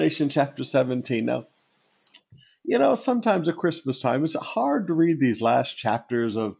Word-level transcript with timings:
Revelation 0.00 0.30
chapter 0.30 0.64
17. 0.64 1.26
Now, 1.26 1.46
you 2.64 2.78
know, 2.78 2.94
sometimes 2.94 3.50
at 3.50 3.58
Christmas 3.58 4.00
time, 4.00 4.24
it's 4.24 4.34
hard 4.34 4.86
to 4.86 4.94
read 4.94 5.20
these 5.20 5.42
last 5.42 5.76
chapters 5.76 6.36
of, 6.38 6.56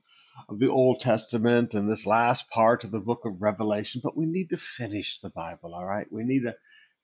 of 0.51 0.59
the 0.59 0.69
Old 0.69 1.01
Testament 1.01 1.73
and 1.73 1.89
this 1.89 2.05
last 2.05 2.51
part 2.51 2.85
of 2.85 2.91
the 2.91 3.01
book 3.01 3.25
of 3.25 3.41
Revelation, 3.41 4.03
but 4.05 4.15
we 4.15 4.27
need 4.27 4.51
to 4.51 4.59
finish 4.59 5.17
the 5.17 5.31
Bible, 5.31 5.75
all 5.75 5.87
right? 5.87 6.07
We 6.13 6.23
need 6.23 6.43
to, 6.43 6.55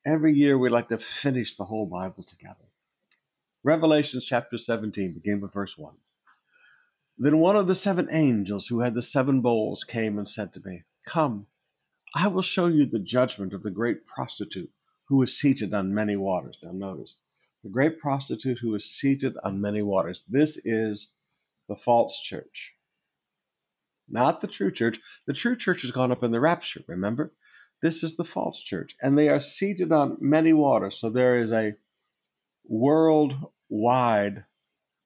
every 0.05 0.35
year, 0.35 0.59
we 0.59 0.69
like 0.69 0.89
to 0.89 0.99
finish 0.99 1.55
the 1.55 1.65
whole 1.65 1.87
Bible 1.87 2.23
together. 2.23 2.67
Revelation 3.65 4.21
chapter 4.21 4.59
17, 4.59 5.15
beginning 5.15 5.41
with 5.41 5.55
verse 5.55 5.79
1. 5.79 5.95
Then 7.17 7.39
one 7.39 7.57
of 7.57 7.67
the 7.67 7.75
seven 7.75 8.09
angels 8.11 8.67
who 8.67 8.81
had 8.81 8.93
the 8.93 9.01
seven 9.01 9.41
bowls 9.41 9.85
came 9.85 10.19
and 10.19 10.29
said 10.29 10.53
to 10.53 10.61
me, 10.63 10.83
Come, 11.07 11.47
I 12.15 12.29
will 12.29 12.43
show 12.43 12.67
you 12.67 12.85
the 12.85 12.99
judgment 12.99 13.55
of 13.55 13.63
the 13.63 13.71
great 13.71 14.07
prostitute 14.07 14.71
who 15.09 15.23
is 15.23 15.39
seated 15.39 15.73
on 15.73 15.95
many 15.95 16.17
waters. 16.17 16.59
Now, 16.63 16.73
notice 16.73 17.17
the 17.63 17.71
great 17.71 17.99
prostitute 17.99 18.59
who 18.61 18.75
is 18.75 18.91
seated 18.91 19.37
on 19.43 19.61
many 19.61 19.83
waters. 19.83 20.23
This 20.29 20.57
is 20.65 21.11
the 21.69 21.77
false 21.77 22.21
church, 22.21 22.75
not 24.09 24.41
the 24.41 24.47
true 24.47 24.71
church. 24.71 25.01
The 25.27 25.33
true 25.33 25.57
church 25.57 25.83
has 25.83 25.91
gone 25.91 26.13
up 26.13 26.23
in 26.23 26.31
the 26.31 26.41
rapture, 26.41 26.83
remember? 26.87 27.33
This 27.83 28.03
is 28.03 28.17
the 28.17 28.25
false 28.25 28.63
church, 28.63 28.95
and 29.03 29.19
they 29.19 29.29
are 29.29 29.41
seated 29.41 29.93
on 29.93 30.17
many 30.21 30.53
waters. 30.53 30.99
So 30.99 31.11
there 31.11 31.37
is 31.37 31.53
a 31.53 31.75
worldwide 32.65 34.45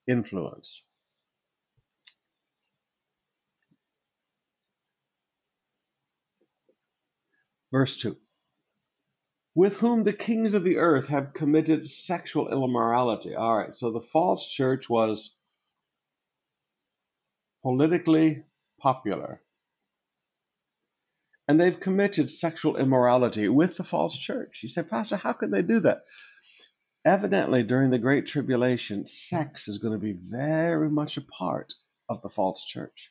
influence. 0.06 0.82
Verse 7.72 7.96
2 7.96 8.16
with 9.54 9.78
whom 9.78 10.04
the 10.04 10.12
kings 10.12 10.54
of 10.54 10.64
the 10.64 10.76
earth 10.76 11.08
have 11.08 11.32
committed 11.32 11.84
sexual 11.84 12.48
immorality. 12.52 13.34
All 13.34 13.58
right, 13.58 13.74
so 13.74 13.90
the 13.90 14.00
false 14.00 14.48
church 14.48 14.88
was 14.88 15.36
politically 17.62 18.44
popular. 18.80 19.42
And 21.48 21.60
they've 21.60 21.80
committed 21.80 22.30
sexual 22.30 22.76
immorality 22.76 23.48
with 23.48 23.76
the 23.76 23.82
false 23.82 24.16
church. 24.16 24.60
You 24.62 24.68
say, 24.68 24.84
Pastor, 24.84 25.16
how 25.16 25.32
could 25.32 25.50
they 25.50 25.62
do 25.62 25.80
that? 25.80 26.02
Evidently, 27.04 27.62
during 27.62 27.90
the 27.90 27.98
Great 27.98 28.26
Tribulation, 28.26 29.04
sex 29.04 29.66
is 29.66 29.78
going 29.78 29.94
to 29.94 29.98
be 29.98 30.12
very 30.12 30.88
much 30.88 31.16
a 31.16 31.22
part 31.22 31.74
of 32.08 32.22
the 32.22 32.28
false 32.28 32.64
church. 32.64 33.10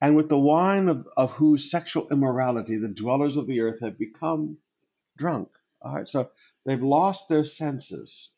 And 0.00 0.16
with 0.16 0.28
the 0.28 0.38
wine 0.38 0.88
of, 0.88 1.06
of 1.16 1.32
whose 1.32 1.70
sexual 1.70 2.08
immorality 2.10 2.76
the 2.76 2.88
dwellers 2.88 3.36
of 3.36 3.46
the 3.46 3.60
earth 3.60 3.80
have 3.82 3.98
become 3.98 4.58
drunk. 5.16 5.48
All 5.82 5.94
right, 5.94 6.08
so 6.08 6.30
they've 6.64 6.82
lost 6.82 7.28
their 7.28 7.44
senses. 7.44 8.30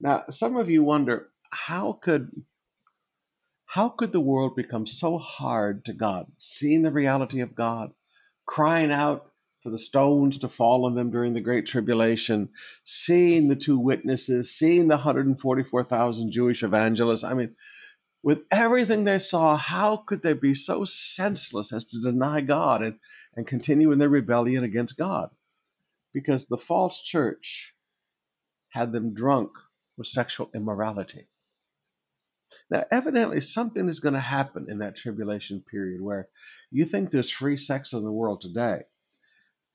Now, 0.00 0.24
some 0.28 0.56
of 0.56 0.68
you 0.70 0.82
wonder 0.82 1.28
how 1.50 1.92
could 1.92 2.44
how 3.70 3.88
could 3.88 4.12
the 4.12 4.20
world 4.20 4.54
become 4.54 4.86
so 4.86 5.18
hard 5.18 5.84
to 5.84 5.92
God, 5.92 6.26
seeing 6.38 6.82
the 6.82 6.92
reality 6.92 7.40
of 7.40 7.54
God, 7.54 7.92
crying 8.46 8.92
out 8.92 9.32
for 9.62 9.70
the 9.70 9.78
stones 9.78 10.38
to 10.38 10.48
fall 10.48 10.84
on 10.84 10.94
them 10.94 11.10
during 11.10 11.34
the 11.34 11.40
Great 11.40 11.66
Tribulation, 11.66 12.50
seeing 12.84 13.48
the 13.48 13.56
two 13.56 13.78
witnesses, 13.78 14.54
seeing 14.54 14.86
the 14.86 14.94
144,000 14.94 16.30
Jewish 16.30 16.62
evangelists. 16.62 17.24
I 17.24 17.34
mean, 17.34 17.56
with 18.22 18.44
everything 18.50 19.04
they 19.04 19.18
saw, 19.18 19.56
how 19.56 19.96
could 19.96 20.22
they 20.22 20.34
be 20.34 20.54
so 20.54 20.84
senseless 20.84 21.72
as 21.72 21.84
to 21.84 22.00
deny 22.00 22.40
God 22.40 22.82
and, 22.82 22.98
and 23.34 23.46
continue 23.46 23.90
in 23.90 23.98
their 23.98 24.08
rebellion 24.08 24.62
against 24.62 24.96
God? 24.96 25.30
Because 26.16 26.46
the 26.46 26.56
false 26.56 27.02
church 27.02 27.74
had 28.70 28.90
them 28.90 29.12
drunk 29.12 29.50
with 29.98 30.06
sexual 30.06 30.48
immorality. 30.54 31.28
Now, 32.70 32.84
evidently, 32.90 33.42
something 33.42 33.86
is 33.86 34.00
going 34.00 34.14
to 34.14 34.20
happen 34.20 34.64
in 34.66 34.78
that 34.78 34.96
tribulation 34.96 35.60
period 35.60 36.00
where 36.00 36.28
you 36.70 36.86
think 36.86 37.10
there's 37.10 37.30
free 37.30 37.58
sex 37.58 37.92
in 37.92 38.02
the 38.02 38.10
world 38.10 38.40
today. 38.40 38.84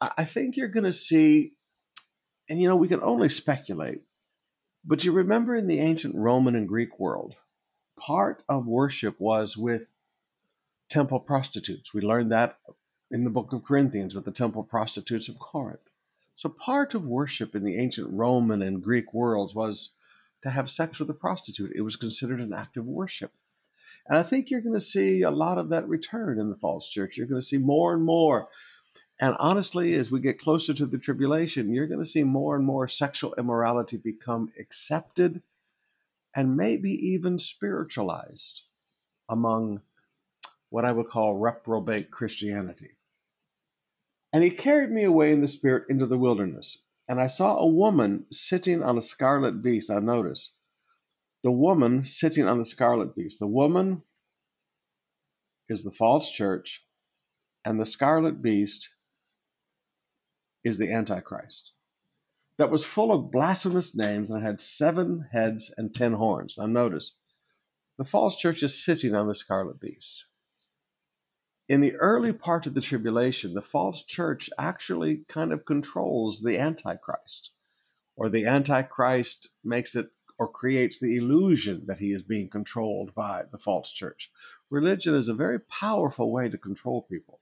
I 0.02 0.24
think 0.24 0.58
you're 0.58 0.68
going 0.68 0.86
to 0.86 0.92
see, 0.92 1.54
and 2.50 2.60
you 2.60 2.68
know, 2.68 2.76
we 2.76 2.88
can 2.88 3.04
only 3.04 3.30
speculate, 3.30 4.02
but 4.84 5.04
you 5.04 5.12
remember 5.12 5.54
in 5.56 5.68
the 5.68 5.78
ancient 5.78 6.16
Roman 6.16 6.56
and 6.56 6.68
Greek 6.68 7.00
world, 7.00 7.36
part 8.00 8.42
of 8.50 8.66
worship 8.66 9.18
was 9.20 9.56
with 9.56 9.94
temple 10.90 11.20
prostitutes. 11.20 11.94
We 11.94 12.02
learned 12.02 12.32
that 12.32 12.58
in 13.12 13.26
the 13.26 13.30
book 13.30 13.54
of 13.54 13.64
Corinthians 13.64 14.16
with 14.16 14.26
the 14.26 14.32
temple 14.32 14.64
prostitutes 14.64 15.30
of 15.30 15.38
Corinth. 15.38 15.91
So, 16.42 16.50
part 16.50 16.96
of 16.96 17.06
worship 17.06 17.54
in 17.54 17.64
the 17.64 17.78
ancient 17.78 18.10
Roman 18.10 18.64
and 18.64 18.82
Greek 18.82 19.14
worlds 19.14 19.54
was 19.54 19.92
to 20.42 20.50
have 20.50 20.72
sex 20.72 20.98
with 20.98 21.08
a 21.12 21.14
prostitute. 21.14 21.72
It 21.76 21.82
was 21.82 21.96
considered 21.96 22.42
an 22.42 22.52
act 22.52 22.78
of 22.78 22.88
worship. 22.88 23.32
And 24.08 24.18
I 24.18 24.24
think 24.24 24.50
you're 24.50 24.60
going 24.60 24.74
to 24.74 24.80
see 24.80 25.22
a 25.22 25.30
lot 25.30 25.60
of 25.60 25.70
that 25.70 25.88
return 25.88 26.40
in 26.40 26.50
the 26.50 26.56
false 26.56 26.88
church. 26.88 27.16
You're 27.16 27.28
going 27.28 27.40
to 27.40 27.46
see 27.46 27.60
more 27.60 27.94
and 27.94 28.04
more. 28.04 28.48
And 29.20 29.36
honestly, 29.38 29.94
as 29.94 30.10
we 30.10 30.20
get 30.20 30.42
closer 30.42 30.74
to 30.74 30.88
the 30.88 30.98
tribulation, 30.98 31.76
you're 31.76 31.86
going 31.86 32.04
to 32.04 32.10
see 32.10 32.24
more 32.24 32.56
and 32.56 32.66
more 32.66 32.88
sexual 32.88 33.36
immorality 33.38 33.98
become 33.98 34.52
accepted 34.60 35.44
and 36.36 36.58
maybe 36.58 36.90
even 36.90 37.38
spiritualized 37.38 38.62
among 39.30 39.82
what 40.72 40.86
I 40.86 40.92
would 40.92 41.08
call 41.08 41.36
reprobate 41.36 42.10
Christianity. 42.10 42.96
And 44.34 44.44
he 44.44 44.50
carried 44.50 44.92
me 44.92 45.04
away 45.04 45.32
in 45.32 45.42
the 45.42 45.48
spirit 45.48 45.86
into 45.90 46.06
the 46.06 46.18
wilderness, 46.18 46.78
and 47.08 47.20
I 47.20 47.28
saw 47.28 47.58
a 47.58 47.68
woman 47.68 48.26
sitting 48.32 48.82
on 48.82 48.98
a 48.98 49.02
scarlet 49.02 49.62
beast. 49.62 49.90
I 49.90 50.00
noticed 50.00 50.54
the 51.44 51.52
woman 51.52 52.06
sitting 52.06 52.48
on 52.48 52.58
the 52.58 52.66
scarlet 52.66 53.16
beast. 53.16 53.40
The 53.40 53.48
woman 53.48 54.04
is 55.68 55.84
the 55.84 55.92
false 55.92 56.30
church, 56.30 56.86
and 57.66 57.80
the 57.80 57.86
scarlet 57.86 58.42
beast 58.42 58.90
is 60.64 60.78
the 60.78 60.94
Antichrist 60.94 61.74
that 62.62 62.70
was 62.70 62.86
full 62.86 63.12
of 63.12 63.32
blasphemous 63.32 63.96
names 63.96 64.30
and 64.30 64.44
had 64.44 64.62
seven 64.62 65.28
heads 65.32 65.74
and 65.78 65.96
ten 65.96 66.14
horns. 66.14 66.58
Now, 66.60 66.68
notice 66.68 67.16
the 67.98 68.04
false 68.04 68.36
church 68.36 68.62
is 68.62 68.86
sitting 68.86 69.16
on 69.16 69.28
the 69.28 69.34
scarlet 69.34 69.80
beast. 69.80 70.26
In 71.72 71.80
the 71.80 71.96
early 71.96 72.34
part 72.34 72.68
of 72.68 72.74
the 72.74 72.82
tribulation, 72.82 73.54
the 73.54 73.62
false 73.62 74.04
church 74.04 74.50
actually 74.58 75.24
kind 75.30 75.54
of 75.54 75.64
controls 75.64 76.42
the 76.42 76.58
Antichrist, 76.58 77.52
or 78.18 78.28
the 78.28 78.46
Antichrist 78.46 79.48
makes 79.64 79.96
it 79.96 80.10
or 80.38 80.50
creates 80.50 81.00
the 81.00 81.16
illusion 81.16 81.84
that 81.86 82.00
he 82.00 82.12
is 82.12 82.24
being 82.24 82.50
controlled 82.50 83.16
by 83.16 83.44
the 83.54 83.58
false 83.58 83.90
church. 83.90 84.30
Religion 84.70 85.16
is 85.16 85.30
a 85.30 85.34
very 85.34 85.62
powerful 85.62 86.30
way 86.30 86.50
to 86.50 86.58
control 86.58 87.04
people. 87.10 87.40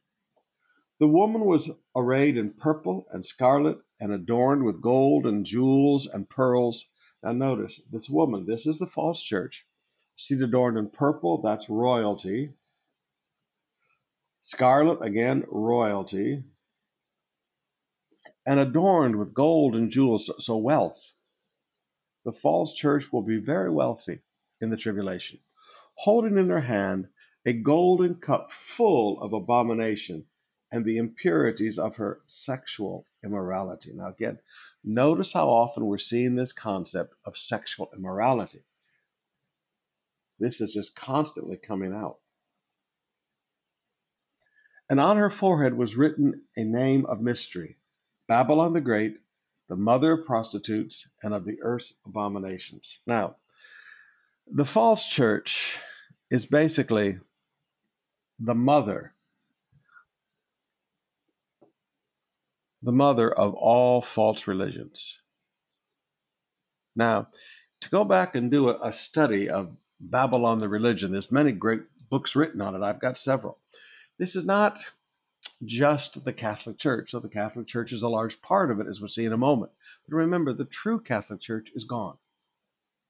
The 1.00 1.08
woman 1.08 1.46
was 1.46 1.72
arrayed 1.96 2.38
in 2.38 2.52
purple 2.52 3.08
and 3.12 3.26
scarlet 3.26 3.80
and 4.00 4.14
adorned 4.14 4.64
with 4.64 4.80
gold 4.80 5.26
and 5.26 5.44
jewels 5.44 6.06
and 6.06 6.30
pearls. 6.30 6.86
Now, 7.24 7.32
notice 7.32 7.82
this 7.92 8.12
woman, 8.12 8.46
this 8.46 8.68
is 8.68 8.78
the 8.78 8.86
false 8.86 9.24
church. 9.24 9.66
She's 10.16 10.40
adorned 10.40 10.78
in 10.78 10.92
purple, 10.92 11.42
that's 11.42 11.68
royalty. 11.68 12.52
Scarlet, 14.42 15.00
again, 15.02 15.44
royalty. 15.50 16.44
And 18.46 18.60
adorned 18.60 19.18
with 19.18 19.34
gold 19.34 19.76
and 19.76 19.92
jewels, 19.92 20.32
so 20.40 20.58
wealth. 20.58 21.14
The 22.26 22.32
false 22.32 22.76
church 22.76 23.12
will 23.12 23.22
be 23.22 23.38
very 23.38 23.70
wealthy 23.70 24.20
in 24.60 24.70
the 24.70 24.78
tribulation, 24.78 25.40
holding 25.96 26.38
in 26.38 26.50
her 26.50 26.62
hand 26.62 27.08
a 27.46 27.54
golden 27.54 28.16
cup 28.16 28.52
full 28.52 29.22
of 29.22 29.34
abomination 29.34 30.26
and 30.72 30.86
the 30.86 30.98
impurities 30.98 31.80
of 31.80 31.96
her 31.96 32.22
sexual 32.26 33.06
immorality. 33.24 33.92
Now, 33.94 34.10
again, 34.10 34.40
notice 34.84 35.34
how 35.34 35.50
often 35.50 35.86
we're 35.86 35.98
seeing 35.98 36.36
this 36.36 36.52
concept 36.52 37.16
of 37.26 37.38
sexual 37.38 37.90
immorality. 37.96 38.64
This 40.40 40.62
is 40.62 40.74
just 40.74 40.96
constantly 40.96 41.58
coming 41.58 41.94
out. 41.94 42.18
And 44.90 45.00
on 45.00 45.18
her 45.18 45.30
forehead 45.30 45.76
was 45.76 45.96
written 45.96 46.42
a 46.58 46.64
name 46.64 47.06
of 47.06 47.22
mystery 47.22 47.78
Babylon 48.28 48.74
the 48.74 48.82
Great, 48.82 49.18
the 49.68 49.76
mother 49.76 50.14
of 50.14 50.26
prostitutes 50.26 51.08
and 51.24 51.34
of 51.34 51.46
the 51.46 51.58
earth's 51.62 51.94
abominations. 52.06 53.00
Now, 53.06 53.36
the 54.48 54.66
false 54.66 55.06
church 55.06 55.80
is 56.32 56.46
basically 56.46 57.20
the 58.40 58.56
mother 58.56 59.14
the 62.82 62.92
mother 62.92 63.30
of 63.30 63.54
all 63.56 64.02
false 64.02 64.48
religions. 64.48 65.20
Now, 66.96 67.28
to 67.82 67.90
go 67.90 68.04
back 68.04 68.36
and 68.36 68.50
do 68.50 68.70
a, 68.70 68.78
a, 68.82 68.92
study 68.92 69.50
of 69.50 69.76
Babylon 70.00 70.60
the 70.60 70.70
religion, 70.70 71.12
there's 71.12 71.32
many 71.32 71.52
great 71.52 71.82
books 72.10 72.36
written 72.36 72.62
on 72.62 72.76
it. 72.76 72.82
I've 72.82 73.00
got 73.00 73.18
several. 73.18 73.58
This 74.20 74.36
is 74.36 74.46
not 74.46 74.78
just 75.64 76.24
the 76.26 76.34
Catholic 76.34 76.78
Church. 76.78 77.12
So 77.12 77.20
the 77.20 77.30
Catholic 77.30 77.68
Church 77.68 77.92
is 77.92 78.04
a 78.04 78.10
large 78.10 78.42
part 78.42 78.70
of 78.70 78.80
it, 78.80 78.88
as 78.88 79.00
we'll 79.02 79.08
see 79.08 79.26
in 79.26 79.34
a 79.34 79.38
moment. 79.38 79.72
But 80.08 80.16
remember, 80.16 80.54
the 80.54 80.66
true 80.66 81.00
Catholic 81.00 81.40
Church 81.40 81.72
is 81.74 81.86
gone. 81.86 82.18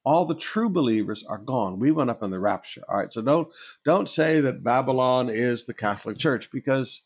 All 0.06 0.26
the 0.26 0.36
true 0.36 0.70
believers 0.70 1.24
are 1.24 1.38
gone. 1.38 1.80
We 1.80 1.92
went 1.92 2.10
up 2.10 2.24
in 2.24 2.30
the 2.30 2.40
rapture. 2.40 2.84
All 2.88 2.98
right. 2.98 3.12
So 3.12 3.22
don't 3.22 3.50
don't 3.84 4.08
say 4.08 4.40
that 4.40 4.64
Babylon 4.64 5.30
is 5.30 5.66
the 5.66 5.74
Catholic 5.74 6.18
Church 6.18 6.50
because 6.52 7.02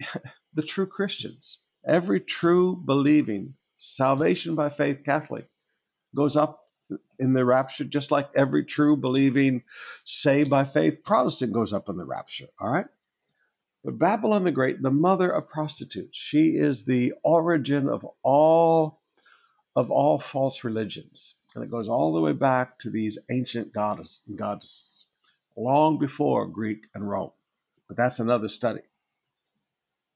the 0.54 0.62
true 0.62 0.86
Christians, 0.86 1.60
every 1.86 2.20
true 2.20 2.76
believing, 2.76 3.54
salvation 3.78 4.54
by 4.54 4.68
faith 4.68 5.02
Catholic 5.04 5.48
goes 6.14 6.36
up 6.36 6.60
in 7.18 7.32
the 7.32 7.44
rapture, 7.44 7.84
just 7.84 8.10
like 8.10 8.28
every 8.34 8.64
true 8.64 8.96
believing, 8.96 9.62
saved 10.04 10.50
by 10.50 10.64
faith 10.64 11.02
Protestant 11.04 11.52
goes 11.52 11.72
up 11.72 11.88
in 11.88 11.96
the 11.96 12.04
rapture. 12.04 12.48
All 12.60 12.70
right. 12.70 12.86
But 13.84 13.98
Babylon 13.98 14.44
the 14.44 14.50
Great, 14.50 14.82
the 14.82 14.90
mother 14.90 15.30
of 15.30 15.48
prostitutes, 15.48 16.18
she 16.18 16.56
is 16.56 16.84
the 16.84 17.14
origin 17.22 17.88
of 17.88 18.06
all 18.22 19.00
of 19.76 19.90
all 19.90 20.18
false 20.18 20.64
religions. 20.64 21.36
And 21.54 21.64
it 21.64 21.70
goes 21.70 21.88
all 21.88 22.12
the 22.12 22.20
way 22.20 22.32
back 22.32 22.78
to 22.80 22.90
these 22.90 23.18
ancient 23.30 23.72
goddess, 23.72 24.22
goddesses, 24.34 25.06
long 25.56 25.98
before 25.98 26.46
Greek 26.46 26.88
and 26.94 27.08
Rome. 27.08 27.30
But 27.88 27.96
that's 27.96 28.20
another 28.20 28.48
study. 28.48 28.82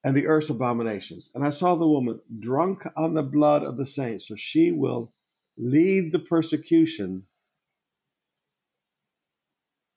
And 0.03 0.15
the 0.15 0.27
earth's 0.27 0.51
abominations. 0.51 1.31
And 1.35 1.45
I 1.45 1.51
saw 1.51 1.75
the 1.75 1.89
woman 1.89 2.21
drunk 2.39 2.87
on 2.97 3.15
the 3.15 3.23
blood 3.23 3.63
of 3.63 3.77
the 3.77 3.87
saints. 3.87 4.29
So 4.29 4.37
she 4.37 4.71
will 4.71 5.13
lead 5.57 6.13
the 6.13 6.19
persecution 6.19 7.25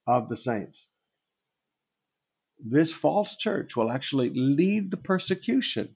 of 0.07 0.29
the 0.29 0.37
saints. 0.37 0.85
This 2.59 2.91
false 2.91 3.35
church 3.35 3.75
will 3.75 3.91
actually 3.91 4.29
lead 4.29 4.91
the 4.91 4.97
persecution 4.97 5.95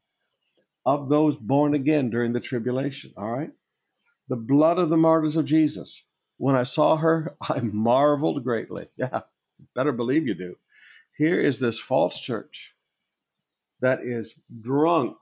of 0.86 1.10
those 1.10 1.36
born 1.36 1.74
again 1.74 2.10
during 2.10 2.34
the 2.34 2.40
tribulation. 2.40 3.14
All 3.18 3.32
right? 3.32 3.52
The 4.28 4.36
blood 4.36 4.78
of 4.78 4.90
the 4.90 4.98
martyrs 4.98 5.38
of 5.38 5.46
Jesus. 5.46 6.04
When 6.38 6.56
I 6.56 6.64
saw 6.64 6.98
her, 6.98 7.36
I 7.50 7.60
marveled 7.62 8.44
greatly. 8.44 8.88
Yeah, 8.98 9.22
better 9.76 9.92
believe 9.92 10.28
you 10.28 10.34
do. 10.34 10.56
Here 11.18 11.40
is 11.40 11.60
this 11.60 11.80
false 11.80 12.20
church 12.20 12.74
that 13.80 14.02
is 14.02 14.40
drunk 14.62 15.18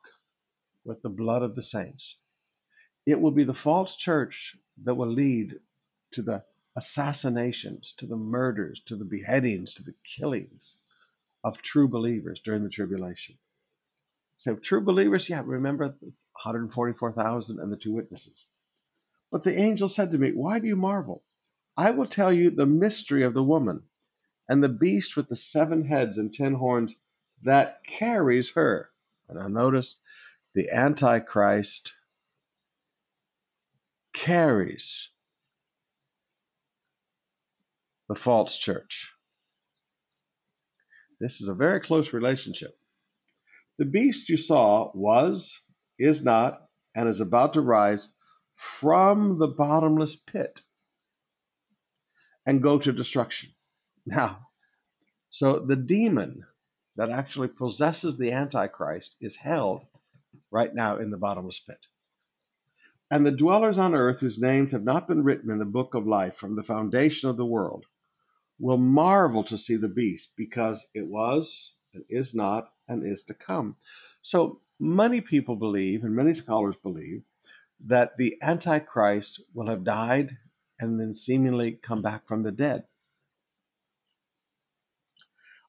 with 0.85 1.01
the 1.01 1.09
blood 1.09 1.42
of 1.42 1.56
the 1.56 1.62
saints. 1.62 2.18
It 3.06 3.19
will 3.19 3.31
be 3.31 3.44
the 3.44 3.53
false 3.53 3.95
church 3.95 4.56
that 4.83 4.95
will 4.95 5.09
lead 5.09 5.59
to 6.12 6.21
the 6.21 6.44
assassinations, 6.75 7.94
to 7.97 8.06
the 8.06 8.15
murders, 8.15 8.80
to 8.85 8.95
the 8.95 9.06
beheadings, 9.06 9.74
to 9.74 9.83
the 9.83 9.95
killings 10.03 10.75
of 11.44 11.62
true 11.62 11.88
believers 11.88 12.39
during 12.39 12.63
the 12.63 12.69
tribulation. 12.69 13.38
So, 14.38 14.56
true 14.56 14.81
believers, 14.81 15.30
yeah, 15.30 15.41
remember 15.45 15.86
144,000 15.86 17.59
and 17.59 17.71
the 17.71 17.77
two 17.77 17.94
witnesses. 17.94 18.47
But 19.31 19.44
the 19.44 19.57
angel 19.57 19.89
said 19.89 20.12
to 20.12 20.18
me, 20.18 20.31
Why 20.31 20.59
do 20.59 20.68
you 20.68 20.75
marvel? 20.75 21.24
I 21.77 21.91
will 21.91 22.06
tell 22.06 22.33
you 22.33 22.50
the 22.50 22.65
mystery 22.65 23.24
of 23.24 23.33
the 23.33 23.44
woman 23.44 23.83
and 24.47 24.63
the 24.63 24.69
beast 24.69 25.15
with 25.15 25.30
the 25.30 25.36
seven 25.36 25.86
heads 25.86 26.18
and 26.18 26.33
ten 26.33 26.56
horns 26.56 26.95
that 27.44 27.81
carries 27.85 28.53
her. 28.53 28.89
And 29.27 29.39
I 29.39 29.47
notice 29.47 29.97
the 30.56 30.69
Antichrist 30.71 31.94
carries 34.13 35.09
the 38.07 38.15
false 38.15 38.57
church. 38.57 39.13
This 41.19 41.42
is 41.42 41.48
a 41.48 41.54
very 41.54 41.80
close 41.80 42.13
relationship. 42.13 42.77
The 43.77 43.86
beast 43.86 44.30
you 44.30 44.38
saw 44.38 44.92
was, 44.94 45.60
is 45.98 46.24
not, 46.24 46.62
and 46.95 47.07
is 47.07 47.21
about 47.21 47.54
to 47.54 47.62
rise 47.62 48.10
from 48.54 49.39
the 49.39 49.48
bottomless 49.48 50.16
pit 50.16 50.62
and 52.45 52.63
go 52.63 52.80
to 52.80 52.92
destruction. 52.92 53.51
Now, 54.06 54.48
so 55.30 55.60
the 55.60 55.75
demon 55.75 56.45
that 56.95 57.10
actually 57.10 57.48
possesses 57.48 58.18
the 58.18 58.31
Antichrist 58.31 59.16
is 59.21 59.38
held 59.38 59.86
right 60.51 60.74
now 60.74 60.98
in 60.98 61.12
the 61.12 61.18
bottomless 61.18 61.60
pit. 61.60 61.88
And 63.12 63.25
the 63.25 63.31
dwellers 63.31 63.77
on 63.77 63.95
earth 63.95 64.19
whose 64.19 64.39
names 64.39 64.71
have 64.71 64.83
not 64.83 65.07
been 65.07 65.24
written 65.24 65.50
in 65.50 65.60
the 65.60 65.66
book 65.66 65.94
of 65.94 66.07
life 66.07 66.36
from 66.36 66.56
the 66.56 66.63
foundation 66.63 67.30
of 67.30 67.38
the 67.38 67.45
world 67.45 67.86
will 68.59 68.77
marvel 68.77 69.44
to 69.44 69.57
see 69.57 69.75
the 69.75 69.88
beast 69.88 70.33
because 70.35 70.88
it 70.94 71.07
was 71.07 71.73
and 71.94 72.03
is 72.09 72.35
not 72.35 72.71
and 72.88 73.06
is 73.06 73.21
to 73.23 73.33
come. 73.33 73.77
So 74.21 74.61
many 74.79 75.21
people 75.21 75.56
believe, 75.56 76.03
and 76.03 76.15
many 76.15 76.33
scholars 76.33 76.75
believe, 76.81 77.23
that 77.83 78.17
the 78.17 78.38
Antichrist 78.41 79.41
will 79.53 79.67
have 79.67 79.83
died 79.83 80.38
and 80.79 81.00
then 81.00 81.13
seemingly 81.13 81.71
come 81.71 82.01
back 82.01 82.27
from 82.27 82.44
the 82.44 82.51
dead. 82.51 82.83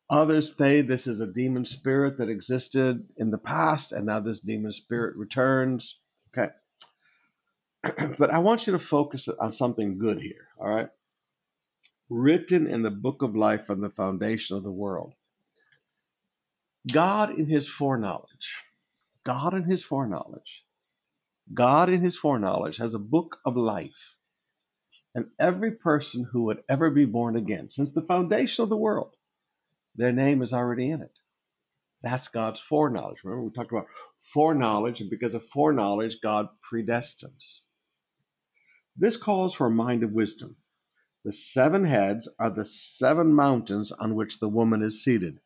Others 0.08 0.56
say 0.56 0.82
this 0.82 1.06
is 1.06 1.20
a 1.20 1.26
demon 1.26 1.64
spirit 1.64 2.16
that 2.16 2.28
existed 2.28 3.08
in 3.16 3.30
the 3.30 3.38
past, 3.38 3.92
and 3.92 4.06
now 4.06 4.18
this 4.18 4.40
demon 4.40 4.72
spirit 4.72 5.16
returns. 5.16 6.00
Okay. 6.36 6.52
but 8.18 8.30
I 8.30 8.38
want 8.38 8.66
you 8.66 8.72
to 8.72 8.78
focus 8.80 9.28
on 9.28 9.52
something 9.52 9.98
good 9.98 10.20
here, 10.20 10.48
all 10.58 10.68
right? 10.68 10.88
Written 12.10 12.66
in 12.66 12.82
the 12.82 12.90
book 12.90 13.22
of 13.22 13.36
life 13.36 13.64
from 13.64 13.80
the 13.80 13.88
foundation 13.88 14.56
of 14.56 14.64
the 14.64 14.70
world. 14.72 15.14
God, 16.92 17.38
in 17.38 17.46
his 17.46 17.68
foreknowledge, 17.68 18.64
God, 19.22 19.54
in 19.54 19.64
his 19.64 19.84
foreknowledge, 19.84 20.64
God, 21.54 21.88
in 21.88 22.02
his 22.02 22.16
foreknowledge, 22.16 22.78
has 22.78 22.94
a 22.94 22.98
book 22.98 23.38
of 23.44 23.56
life. 23.56 24.16
And 25.14 25.26
every 25.38 25.70
person 25.70 26.28
who 26.32 26.42
would 26.44 26.62
ever 26.68 26.90
be 26.90 27.04
born 27.04 27.36
again, 27.36 27.70
since 27.70 27.92
the 27.92 28.02
foundation 28.02 28.62
of 28.64 28.68
the 28.68 28.76
world, 28.76 29.14
their 29.94 30.12
name 30.12 30.42
is 30.42 30.52
already 30.52 30.90
in 30.90 31.02
it. 31.02 31.18
That's 32.02 32.28
God's 32.28 32.60
foreknowledge. 32.60 33.18
Remember, 33.22 33.44
we 33.44 33.50
talked 33.52 33.70
about 33.70 33.88
foreknowledge, 34.16 35.00
and 35.00 35.10
because 35.10 35.34
of 35.34 35.44
foreknowledge, 35.44 36.20
God 36.20 36.48
predestines. 36.60 37.60
This 38.96 39.16
calls 39.16 39.54
for 39.54 39.66
a 39.66 39.70
mind 39.70 40.02
of 40.02 40.12
wisdom. 40.12 40.56
The 41.24 41.32
seven 41.32 41.84
heads 41.84 42.28
are 42.38 42.50
the 42.50 42.64
seven 42.64 43.34
mountains 43.34 43.92
on 43.92 44.14
which 44.14 44.38
the 44.38 44.48
woman 44.48 44.82
is 44.82 45.02
seated. 45.02 45.40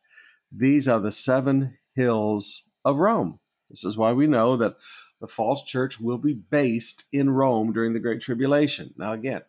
These 0.51 0.87
are 0.87 0.99
the 0.99 1.11
seven 1.11 1.77
hills 1.95 2.63
of 2.85 2.97
Rome. 2.97 3.39
This 3.69 3.83
is 3.83 3.97
why 3.97 4.13
we 4.13 4.27
know 4.27 4.55
that 4.55 4.77
the 5.19 5.27
false 5.27 5.63
church 5.63 5.99
will 5.99 6.17
be 6.17 6.33
based 6.33 7.05
in 7.11 7.29
Rome 7.29 7.73
during 7.73 7.93
the 7.93 7.99
Great 7.99 8.21
Tribulation. 8.21 8.93
Now, 8.97 9.13
again, 9.13 9.41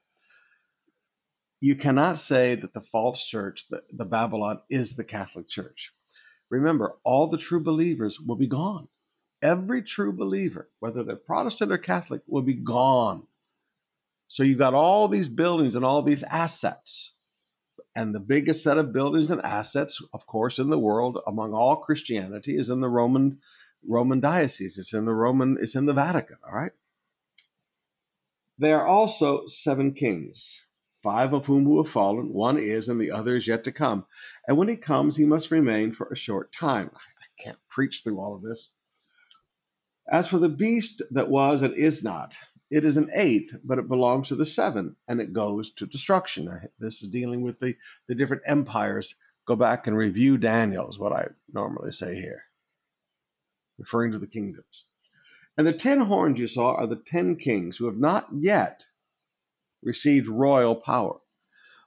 you 1.61 1.75
cannot 1.75 2.19
say 2.19 2.55
that 2.55 2.75
the 2.75 2.81
false 2.81 3.25
church, 3.25 3.67
the, 3.69 3.83
the 3.91 4.05
Babylon, 4.05 4.61
is 4.69 4.97
the 4.97 5.05
Catholic 5.05 5.49
Church. 5.49 5.93
Remember, 6.51 6.97
all 7.05 7.27
the 7.27 7.39
true 7.39 7.63
believers 7.63 8.21
will 8.21 8.37
be 8.37 8.47
gone. 8.47 8.89
Every 9.43 9.83
true 9.83 10.13
believer, 10.13 10.71
whether 10.81 11.03
they're 11.03 11.17
Protestant 11.17 11.73
or 11.73 11.79
Catholic, 11.79 12.23
will 12.27 12.43
be 12.43 12.55
gone. 12.55 13.27
So 14.29 14.43
you 14.43 14.57
got 14.57 14.75
all 14.75 15.09
these 15.09 15.29
buildings 15.29 15.75
and 15.75 15.85
all 15.85 16.03
these 16.03 16.23
assets. 16.25 17.15
And 17.95 18.15
the 18.15 18.21
biggest 18.21 18.63
set 18.63 18.77
of 18.77 18.93
buildings 18.93 19.31
and 19.31 19.41
assets, 19.43 20.03
of 20.13 20.27
course, 20.27 20.59
in 20.59 20.69
the 20.69 20.79
world 20.79 21.19
among 21.27 21.55
all 21.55 21.77
Christianity 21.77 22.57
is 22.57 22.69
in 22.69 22.81
the 22.81 22.91
Roman 22.91 23.39
Roman 23.89 24.21
diocese. 24.21 24.79
It's 24.79 24.93
in 24.93 25.05
the 25.05 25.15
Roman, 25.15 25.57
it's 25.61 25.77
in 25.77 25.87
the 25.87 25.95
Vatican, 25.95 26.39
all 26.47 26.55
right? 26.55 26.73
There 28.59 28.81
are 28.81 28.87
also 28.87 29.47
seven 29.47 29.93
kings 29.93 30.67
five 31.07 31.33
of 31.33 31.47
whom 31.47 31.65
who 31.65 31.77
have 31.81 31.89
fallen, 31.89 32.33
one 32.33 32.59
is, 32.59 32.89
and 32.89 33.01
the 33.01 33.13
other 33.13 33.37
is 33.37 33.47
yet 33.47 33.63
to 33.63 33.71
come. 33.71 34.05
And 34.49 34.57
when 34.57 34.67
he 34.67 34.75
comes, 34.75 35.15
he 35.15 35.25
must 35.25 35.53
remain 35.53 35.93
for 35.93 36.09
a 36.09 36.17
short 36.17 36.53
time. 36.53 36.91
I 36.95 37.43
can't 37.45 37.59
preach 37.69 38.01
through 38.03 38.19
all 38.19 38.35
of 38.35 38.43
this. 38.43 38.71
As 40.11 40.27
for 40.27 40.41
the 40.41 40.49
beast 40.49 41.03
that 41.13 41.31
was 41.31 41.63
and 41.63 41.75
is 41.75 42.03
not, 42.03 42.35
it 42.71 42.85
is 42.85 42.97
an 42.97 43.11
eighth, 43.15 43.57
but 43.65 43.79
it 43.79 43.89
belongs 43.89 44.29
to 44.29 44.35
the 44.35 44.45
seven, 44.45 44.97
and 45.07 45.21
it 45.21 45.33
goes 45.33 45.71
to 45.73 45.87
destruction. 45.87 46.51
This 46.79 47.03
is 47.03 47.09
dealing 47.09 47.43
with 47.43 47.61
the, 47.61 47.77
the 48.09 48.15
different 48.15 48.43
empires. 48.47 49.15
Go 49.47 49.57
back 49.57 49.87
and 49.87 49.97
review 49.97 50.39
Daniel, 50.39 50.89
is 50.89 50.99
what 50.99 51.13
I 51.13 51.29
normally 51.53 51.93
say 51.93 52.17
here, 52.17 52.45
referring 53.79 54.13
to 54.13 54.19
the 54.19 54.27
kingdoms. 54.27 54.87
And 55.57 55.67
the 55.67 55.73
ten 55.73 56.01
horns 56.01 56.39
you 56.39 56.49
saw 56.49 56.75
are 56.75 56.87
the 56.87 56.97
ten 56.97 57.37
kings 57.37 57.77
who 57.77 57.87
have 57.87 57.99
not 57.99 58.29
yet 58.33 58.87
received 59.83 60.27
royal 60.27 60.75
power. 60.75 61.21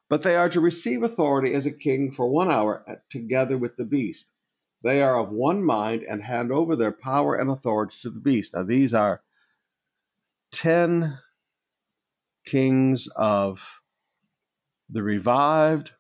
But 0.10 0.24
they 0.24 0.36
are 0.36 0.50
to 0.50 0.60
receive 0.60 1.04
authority 1.04 1.54
as 1.54 1.68
a 1.68 1.72
king 1.72 2.12
for 2.12 2.28
one 2.28 2.50
hour 2.50 2.84
together 3.12 3.58
with 3.60 3.76
the 3.76 3.86
beast. 3.86 4.32
They 4.82 5.02
are 5.04 5.20
of 5.20 5.30
one 5.30 5.64
mind 5.64 6.04
and 6.04 6.24
hand 6.24 6.52
over 6.52 6.76
their 6.76 6.92
power 6.92 7.36
and 7.36 7.50
authority 7.50 7.98
to 8.02 8.10
the 8.10 8.20
beast. 8.20 8.56
Now, 8.56 8.64
these 8.64 8.94
are 8.94 9.22
10 10.52 11.20
kings 12.46 13.08
of 13.16 13.82
the 14.90 15.04
revived 15.04 15.92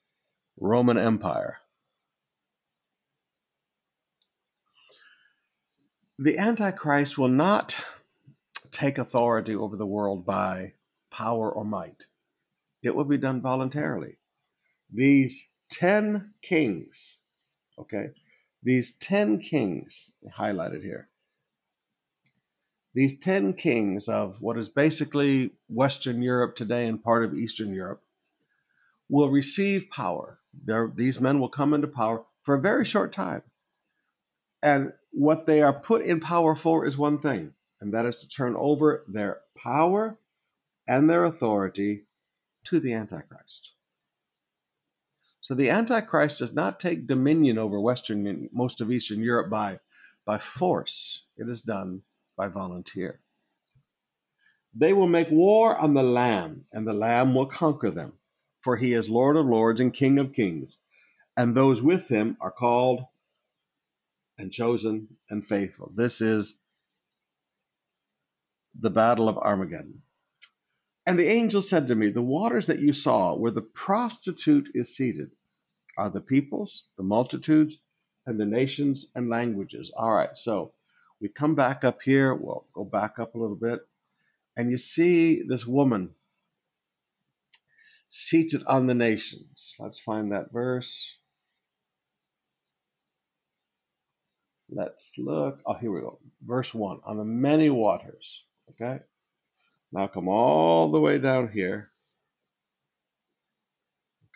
Roman 0.58 0.98
Empire. 0.98 1.60
the 6.22 6.38
Antichrist 6.38 7.18
will 7.18 7.30
not 7.30 7.82
take 8.72 8.98
authority 8.98 9.56
over 9.56 9.78
the 9.78 9.86
world 9.86 10.26
by 10.26 10.74
power 11.10 11.50
or 11.50 11.64
might, 11.64 12.04
it 12.84 12.94
will 12.94 13.06
be 13.06 13.18
done 13.18 13.42
voluntarily. 13.42 14.18
These 14.92 15.48
10 15.72 16.34
kings, 16.42 17.20
okay, 17.80 18.10
these 18.62 18.98
10 18.98 19.40
kings 19.40 20.10
highlighted 20.38 20.84
here, 20.84 21.08
these 22.94 23.20
10 23.20 23.54
kings 23.54 24.08
of 24.08 24.42
what 24.42 24.58
is 24.58 24.70
basically 24.70 25.52
Western 25.68 26.22
Europe 26.22 26.56
today 26.56 26.88
and 26.88 27.04
part 27.04 27.24
of 27.24 27.36
Eastern 27.36 27.74
Europe 27.74 28.02
will 29.08 29.30
receive 29.30 29.90
power. 29.90 30.40
They're, 30.54 30.92
these 30.94 31.22
men 31.22 31.40
will 31.40 31.50
come 31.50 31.74
into 31.74 31.88
power 31.88 32.24
for 32.42 32.56
a 32.56 32.62
very 32.62 32.86
short 32.86 33.12
time. 33.12 33.44
And 34.62 34.94
what 35.12 35.46
they 35.46 35.62
are 35.62 35.74
put 35.74 36.04
in 36.04 36.20
power 36.20 36.56
for 36.56 36.86
is 36.86 36.98
one 36.98 37.20
thing, 37.20 37.54
and 37.80 37.94
that 37.94 38.06
is 38.06 38.18
to 38.18 38.28
turn 38.28 38.56
over 38.58 39.04
their 39.08 39.42
power 39.56 40.18
and 40.88 41.10
their 41.10 41.24
authority 41.24 42.06
to 42.66 42.80
the 42.80 42.94
Antichrist. 42.94 43.72
So 45.42 45.54
the 45.54 45.70
Antichrist 45.70 46.40
does 46.40 46.54
not 46.54 46.80
take 46.80 47.08
dominion 47.08 47.58
over 47.58 47.80
Western, 47.80 48.50
most 48.52 48.82
of 48.82 48.92
Eastern 48.92 49.22
Europe 49.22 49.50
by, 49.50 49.80
by 50.26 50.38
force. 50.38 51.24
It 51.38 51.48
is 51.48 51.62
done 51.62 52.04
by 52.40 52.48
volunteer. 52.48 53.20
They 54.74 54.94
will 54.94 55.10
make 55.10 55.30
war 55.30 55.78
on 55.78 55.94
the 55.94 56.04
Lamb, 56.04 56.64
and 56.72 56.88
the 56.88 56.94
Lamb 56.94 57.36
will 57.36 57.46
conquer 57.46 57.92
them, 57.92 58.14
for 58.62 58.78
he 58.78 58.94
is 58.94 59.10
Lord 59.10 59.36
of 59.36 59.46
lords 59.46 59.82
and 59.82 59.94
King 59.94 60.18
of 60.18 60.32
kings, 60.32 60.80
and 61.36 61.54
those 61.54 61.82
with 61.82 62.08
him 62.08 62.38
are 62.40 62.50
called 62.50 63.02
and 64.38 64.54
chosen 64.54 65.18
and 65.30 65.46
faithful. 65.46 65.92
This 65.94 66.22
is 66.22 66.54
the 68.74 68.90
battle 68.90 69.28
of 69.28 69.38
Armageddon. 69.40 70.04
And 71.06 71.20
the 71.20 71.28
angel 71.28 71.62
said 71.62 71.88
to 71.88 71.96
me, 71.96 72.10
The 72.10 72.22
waters 72.22 72.68
that 72.68 72.80
you 72.80 72.94
saw 72.94 73.36
where 73.36 73.52
the 73.52 73.62
prostitute 73.62 74.70
is 74.74 74.96
seated 74.96 75.32
are 75.98 76.10
the 76.10 76.22
peoples, 76.22 76.86
the 76.96 77.04
multitudes, 77.04 77.80
and 78.26 78.40
the 78.40 78.46
nations 78.46 79.08
and 79.14 79.30
languages. 79.30 79.92
All 79.98 80.14
right, 80.14 80.38
so 80.38 80.72
we 81.22 81.30
come 81.30 81.56
back 81.56 81.84
up 81.84 82.02
here. 82.04 82.34
We'll 82.34 82.66
go 82.74 82.84
back 82.84 83.20
up 83.20 83.36
a 83.36 83.38
little 83.38 83.56
bit. 83.56 83.82
And 84.56 84.72
you 84.72 84.78
see 84.78 85.44
this 85.48 85.66
woman 85.66 86.12
seated 88.10 88.64
on 88.66 88.88
the 88.88 88.96
nations. 88.96 89.76
Let's 89.80 90.00
find 90.00 90.32
that 90.32 90.52
verse. 90.52 91.16
Let's 94.70 95.14
look. 95.18 95.60
Oh, 95.66 95.74
here 95.76 95.92
we 95.92 96.02
go. 96.02 96.20
Verse 96.46 96.74
1 96.74 97.00
on 97.04 97.18
the 97.18 97.26
many 97.26 97.70
waters. 97.70 98.44
Okay. 98.72 99.00
Now 99.92 100.08
come 100.08 100.28
all 100.28 100.92
the 100.92 101.00
way 101.00 101.18
down 101.18 101.52
here. 101.52 101.92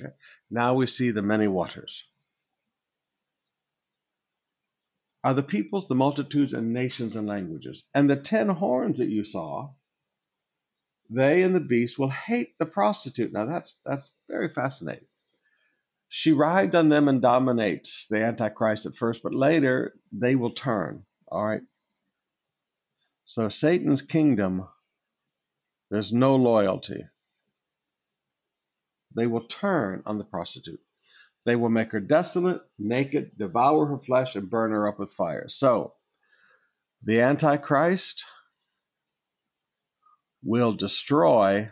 Okay. 0.01 0.11
Now 0.49 0.73
we 0.73 0.87
see 0.87 1.11
the 1.11 1.21
many 1.21 1.47
waters. 1.47 2.05
Are 5.23 5.33
the 5.33 5.43
peoples, 5.43 5.87
the 5.87 5.95
multitudes, 5.95 6.53
and 6.53 6.73
nations 6.73 7.15
and 7.15 7.27
languages. 7.27 7.83
And 7.93 8.09
the 8.09 8.17
ten 8.17 8.49
horns 8.49 8.99
that 8.99 9.09
you 9.09 9.23
saw, 9.23 9.69
they 11.09 11.43
and 11.43 11.55
the 11.55 11.61
beast 11.61 11.97
will 11.97 12.09
hate 12.09 12.57
the 12.59 12.65
prostitute. 12.65 13.31
Now 13.31 13.45
that's 13.45 13.77
that's 13.85 14.13
very 14.29 14.49
fascinating. 14.49 15.05
She 16.09 16.31
rides 16.31 16.75
on 16.75 16.89
them 16.89 17.07
and 17.07 17.21
dominates 17.21 18.05
the 18.07 18.23
Antichrist 18.23 18.85
at 18.85 18.95
first, 18.95 19.23
but 19.23 19.33
later 19.33 19.95
they 20.11 20.35
will 20.35 20.51
turn. 20.51 21.05
All 21.31 21.45
right. 21.45 21.61
So 23.23 23.49
Satan's 23.49 24.01
kingdom, 24.01 24.67
there's 25.89 26.11
no 26.11 26.35
loyalty. 26.35 27.05
They 29.15 29.27
will 29.27 29.41
turn 29.41 30.03
on 30.05 30.17
the 30.17 30.23
prostitute. 30.23 30.81
They 31.45 31.55
will 31.55 31.69
make 31.69 31.91
her 31.91 31.99
desolate, 31.99 32.61
naked, 32.79 33.37
devour 33.37 33.87
her 33.87 33.99
flesh, 33.99 34.35
and 34.35 34.49
burn 34.49 34.71
her 34.71 34.87
up 34.87 34.99
with 34.99 35.11
fire. 35.11 35.47
So, 35.49 35.93
the 37.03 37.19
Antichrist 37.19 38.23
will 40.41 40.73
destroy 40.73 41.71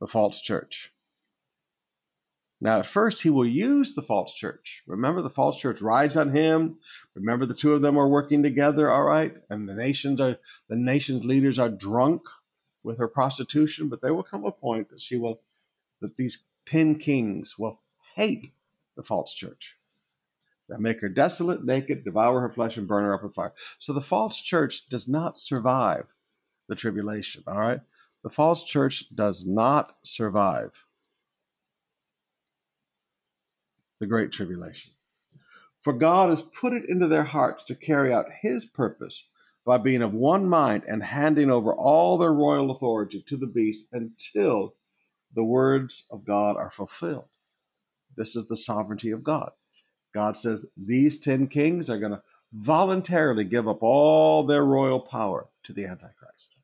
the 0.00 0.06
false 0.06 0.40
church. 0.40 0.92
Now, 2.60 2.78
at 2.78 2.86
first, 2.86 3.22
he 3.22 3.30
will 3.30 3.46
use 3.46 3.94
the 3.94 4.02
false 4.02 4.34
church. 4.34 4.82
Remember, 4.86 5.20
the 5.20 5.30
false 5.30 5.58
church 5.58 5.80
rides 5.82 6.16
on 6.16 6.34
him. 6.34 6.76
Remember, 7.14 7.44
the 7.44 7.54
two 7.54 7.72
of 7.72 7.82
them 7.82 7.98
are 7.98 8.08
working 8.08 8.42
together. 8.42 8.90
All 8.90 9.02
right, 9.02 9.34
and 9.50 9.68
the 9.68 9.74
nations 9.74 10.20
are 10.20 10.38
the 10.68 10.76
nation's 10.76 11.24
leaders 11.24 11.58
are 11.58 11.68
drunk 11.68 12.22
with 12.84 12.98
her 12.98 13.08
prostitution. 13.08 13.88
But 13.88 14.00
there 14.00 14.14
will 14.14 14.22
come 14.22 14.44
a 14.44 14.52
point 14.52 14.90
that 14.90 15.00
she 15.00 15.16
will, 15.16 15.40
that 16.00 16.16
these 16.16 16.46
ten 16.64 16.94
kings 16.94 17.58
will 17.58 17.80
hate 18.14 18.52
the 18.96 19.02
false 19.02 19.34
church. 19.34 19.76
That 20.68 20.80
make 20.80 21.00
her 21.00 21.08
desolate, 21.08 21.64
naked, 21.64 22.04
devour 22.04 22.40
her 22.40 22.50
flesh, 22.50 22.76
and 22.76 22.88
burn 22.88 23.04
her 23.04 23.14
up 23.14 23.22
with 23.22 23.34
fire. 23.34 23.52
So 23.78 23.92
the 23.92 24.00
false 24.00 24.40
church 24.40 24.88
does 24.88 25.08
not 25.08 25.38
survive 25.38 26.14
the 26.68 26.76
tribulation. 26.76 27.42
All 27.46 27.60
right, 27.60 27.80
the 28.22 28.30
false 28.30 28.64
church 28.64 29.04
does 29.14 29.46
not 29.46 29.96
survive 30.02 30.84
the 33.98 34.06
Great 34.06 34.32
Tribulation. 34.32 34.92
For 35.82 35.92
God 35.92 36.28
has 36.28 36.42
put 36.42 36.72
it 36.72 36.88
into 36.88 37.06
their 37.06 37.24
hearts 37.24 37.62
to 37.64 37.74
carry 37.74 38.12
out 38.12 38.26
His 38.40 38.64
purpose 38.64 39.24
by 39.64 39.78
being 39.78 40.02
of 40.02 40.12
one 40.12 40.48
mind 40.48 40.82
and 40.88 41.02
handing 41.02 41.50
over 41.50 41.72
all 41.72 42.18
their 42.18 42.32
royal 42.32 42.70
authority 42.70 43.22
to 43.28 43.36
the 43.36 43.46
beast 43.46 43.86
until 43.92 44.74
the 45.34 45.44
words 45.44 46.04
of 46.10 46.24
God 46.24 46.56
are 46.56 46.70
fulfilled. 46.70 47.28
This 48.16 48.36
is 48.36 48.48
the 48.48 48.56
sovereignty 48.56 49.10
of 49.10 49.24
God. 49.24 49.52
God 50.14 50.36
says 50.36 50.66
these 50.76 51.18
10 51.18 51.46
kings 51.48 51.88
are 51.88 51.98
going 51.98 52.12
to 52.12 52.22
voluntarily 52.52 53.44
give 53.44 53.66
up 53.66 53.82
all 53.82 54.44
their 54.44 54.64
royal 54.64 55.00
power 55.00 55.48
to 55.62 55.72
the 55.72 55.86
Antichrist. 55.86 56.56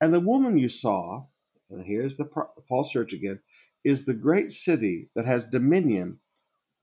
And 0.00 0.14
the 0.14 0.20
woman 0.20 0.58
you 0.58 0.68
saw, 0.68 1.24
and 1.68 1.84
here's 1.84 2.16
the 2.16 2.28
false 2.68 2.90
church 2.90 3.12
again, 3.12 3.40
is 3.84 4.04
the 4.04 4.14
great 4.14 4.52
city 4.52 5.08
that 5.14 5.24
has 5.24 5.44
dominion 5.44 6.18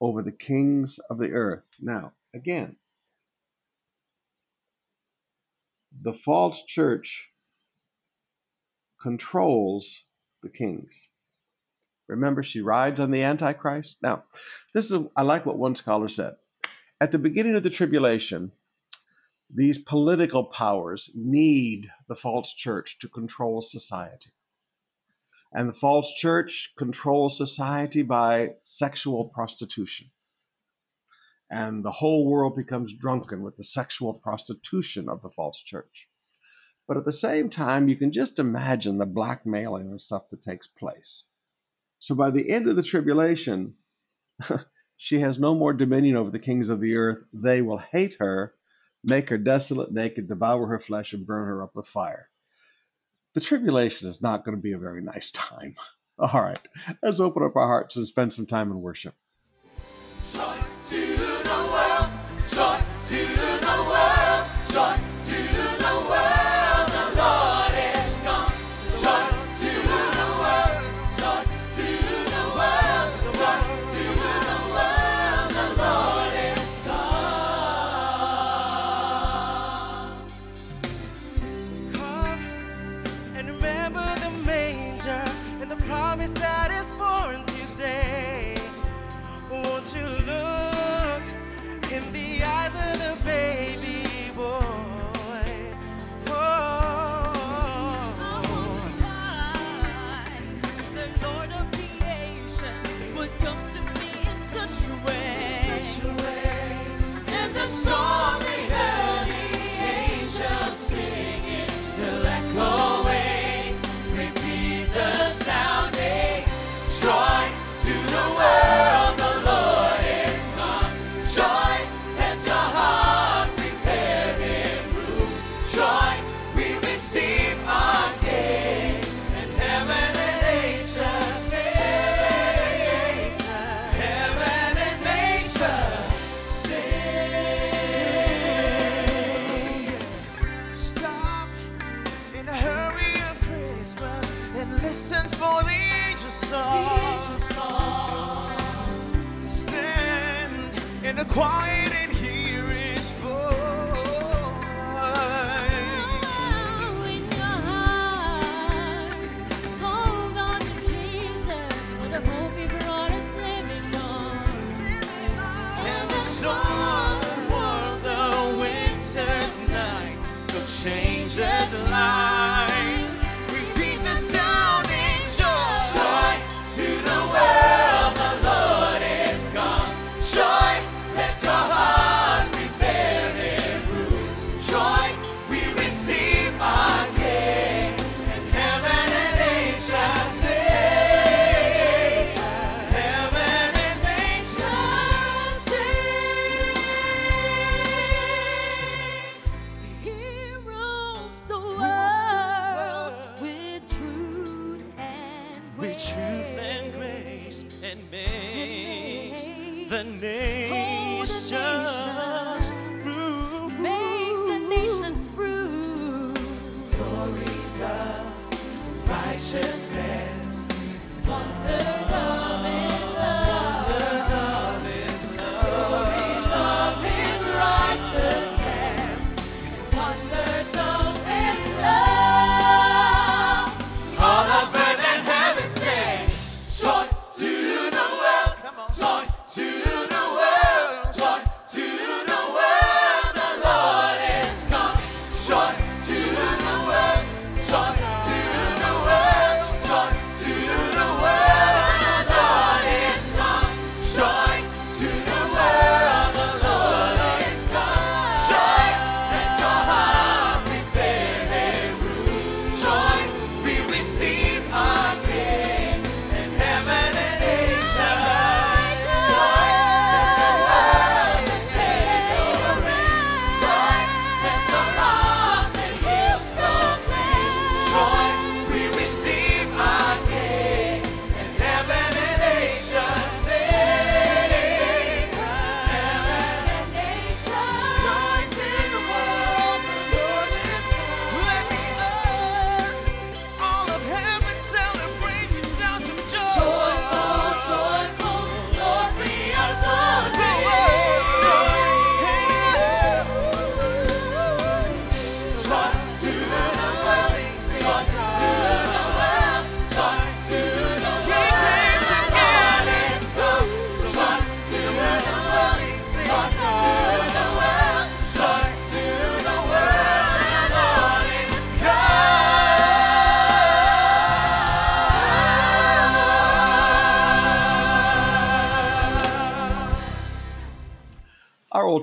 over 0.02 0.22
the 0.22 0.32
kings 0.32 1.00
of 1.10 1.18
the 1.18 1.32
earth. 1.32 1.64
Now, 1.80 2.14
again, 2.34 2.75
the 6.02 6.14
false 6.14 6.64
church 6.64 7.30
controls 9.00 10.04
the 10.44 10.50
kings. 10.50 11.10
Remember, 12.08 12.44
she 12.44 12.62
rides 12.62 13.00
on 13.00 13.12
the 13.12 13.24
Antichrist. 13.24 13.98
Now, 14.02 14.24
this 14.74 14.92
is, 14.92 15.04
I 15.16 15.24
like 15.24 15.46
what 15.46 15.58
one 15.58 15.76
scholar 15.76 16.08
said. 16.08 16.36
At 17.02 17.12
the 17.12 17.20
beginning 17.20 17.56
of 17.56 17.64
the 17.64 17.70
tribulation, 17.70 18.52
these 19.54 19.78
political 19.78 20.44
powers 20.44 21.10
need 21.16 21.92
the 22.08 22.16
false 22.16 22.54
church 22.54 22.98
to 23.00 23.08
control 23.08 23.62
society. 23.62 24.32
And 25.52 25.70
the 25.70 25.74
false 25.74 26.14
church 26.14 26.74
controls 26.78 27.38
society 27.38 28.02
by 28.02 28.56
sexual 28.64 29.26
prostitution. 29.26 30.12
And 31.50 31.86
the 31.86 31.92
whole 31.92 32.26
world 32.26 32.56
becomes 32.56 32.94
drunken 32.94 33.42
with 33.42 33.56
the 33.56 33.64
sexual 33.64 34.14
prostitution 34.14 35.08
of 35.08 35.22
the 35.22 35.30
false 35.30 35.62
church. 35.62 36.10
But 36.88 36.98
at 36.98 37.06
the 37.06 37.14
same 37.14 37.50
time, 37.50 37.88
you 37.88 37.96
can 37.96 38.12
just 38.12 38.38
imagine 38.38 38.98
the 38.98 39.06
blackmailing 39.06 39.90
and 39.90 40.02
stuff 40.02 40.30
that 40.30 40.42
takes 40.42 40.68
place. 40.68 41.24
So 42.00 42.16
by 42.16 42.32
the 42.32 42.50
end 42.50 42.68
of 42.68 42.75
the 42.75 42.84
tribulation, 42.84 43.75
she 44.98 45.20
has 45.20 45.40
no 45.40 45.56
more 45.56 45.74
dominion 45.74 46.16
over 46.16 46.30
the 46.30 46.40
kings 46.40 46.70
of 46.70 46.82
the 46.82 46.96
earth. 46.96 47.24
They 47.34 47.62
will 47.62 47.78
hate 47.78 48.16
her, 48.20 48.54
make 49.04 49.30
her 49.30 49.38
desolate, 49.38 49.92
naked, 49.92 50.28
devour 50.28 50.68
her 50.68 50.80
flesh, 50.80 51.14
and 51.14 51.25
burn 51.25 51.48
her 51.48 51.64
up 51.64 51.75
with 51.75 51.88
fire 51.88 52.30
the 53.36 53.42
tribulation 53.42 54.08
is 54.08 54.22
not 54.22 54.44
going 54.44 54.58
to 54.58 54.62
be 54.62 54.72
a 54.72 54.80
very 54.80 55.02
nice 55.02 55.30
time. 55.30 55.75
All 56.18 56.42
right, 56.42 56.68
let's 57.04 57.20
open 57.20 57.44
up 57.44 57.56
our 57.56 57.68
hearts 57.68 57.98
and 57.98 58.08
spend 58.08 58.34
some 58.34 58.48
time 58.48 58.72
in 58.72 58.82
worship. 58.82 59.14
when 63.28 63.55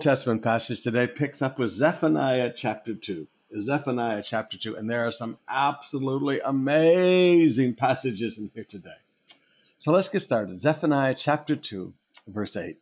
Testament 0.02 0.42
passage 0.42 0.80
today 0.80 1.06
picks 1.06 1.40
up 1.40 1.60
with 1.60 1.70
Zephaniah 1.70 2.52
chapter 2.56 2.92
2. 2.92 3.28
Zephaniah 3.56 4.24
chapter 4.24 4.58
2, 4.58 4.74
and 4.74 4.90
there 4.90 5.06
are 5.06 5.12
some 5.12 5.38
absolutely 5.48 6.40
amazing 6.40 7.76
passages 7.76 8.36
in 8.36 8.50
here 8.52 8.64
today. 8.64 8.96
So 9.78 9.92
let's 9.92 10.08
get 10.08 10.18
started. 10.18 10.58
Zephaniah 10.58 11.14
chapter 11.14 11.54
2, 11.54 11.94
verse 12.26 12.56
8. 12.56 12.78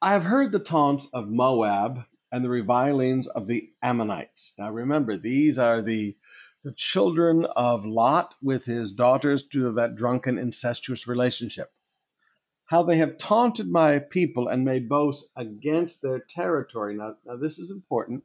I 0.00 0.12
have 0.12 0.24
heard 0.24 0.52
the 0.52 0.60
taunts 0.60 1.08
of 1.12 1.28
Moab 1.28 2.04
and 2.32 2.42
the 2.42 2.48
revilings 2.48 3.26
of 3.26 3.46
the 3.46 3.70
Ammonites. 3.82 4.54
Now 4.58 4.70
remember, 4.70 5.18
these 5.18 5.58
are 5.58 5.82
the, 5.82 6.16
the 6.64 6.72
children 6.72 7.44
of 7.54 7.84
Lot 7.84 8.34
with 8.40 8.64
his 8.64 8.92
daughters 8.92 9.42
due 9.42 9.64
to 9.64 9.72
that 9.72 9.94
drunken, 9.94 10.38
incestuous 10.38 11.06
relationship 11.06 11.70
how 12.70 12.84
they 12.84 12.98
have 12.98 13.18
taunted 13.18 13.68
my 13.68 13.98
people 13.98 14.46
and 14.46 14.64
made 14.64 14.88
boasts 14.88 15.28
against 15.34 16.02
their 16.02 16.20
territory. 16.20 16.94
Now, 16.94 17.16
now, 17.26 17.34
this 17.34 17.58
is 17.58 17.68
important 17.72 18.22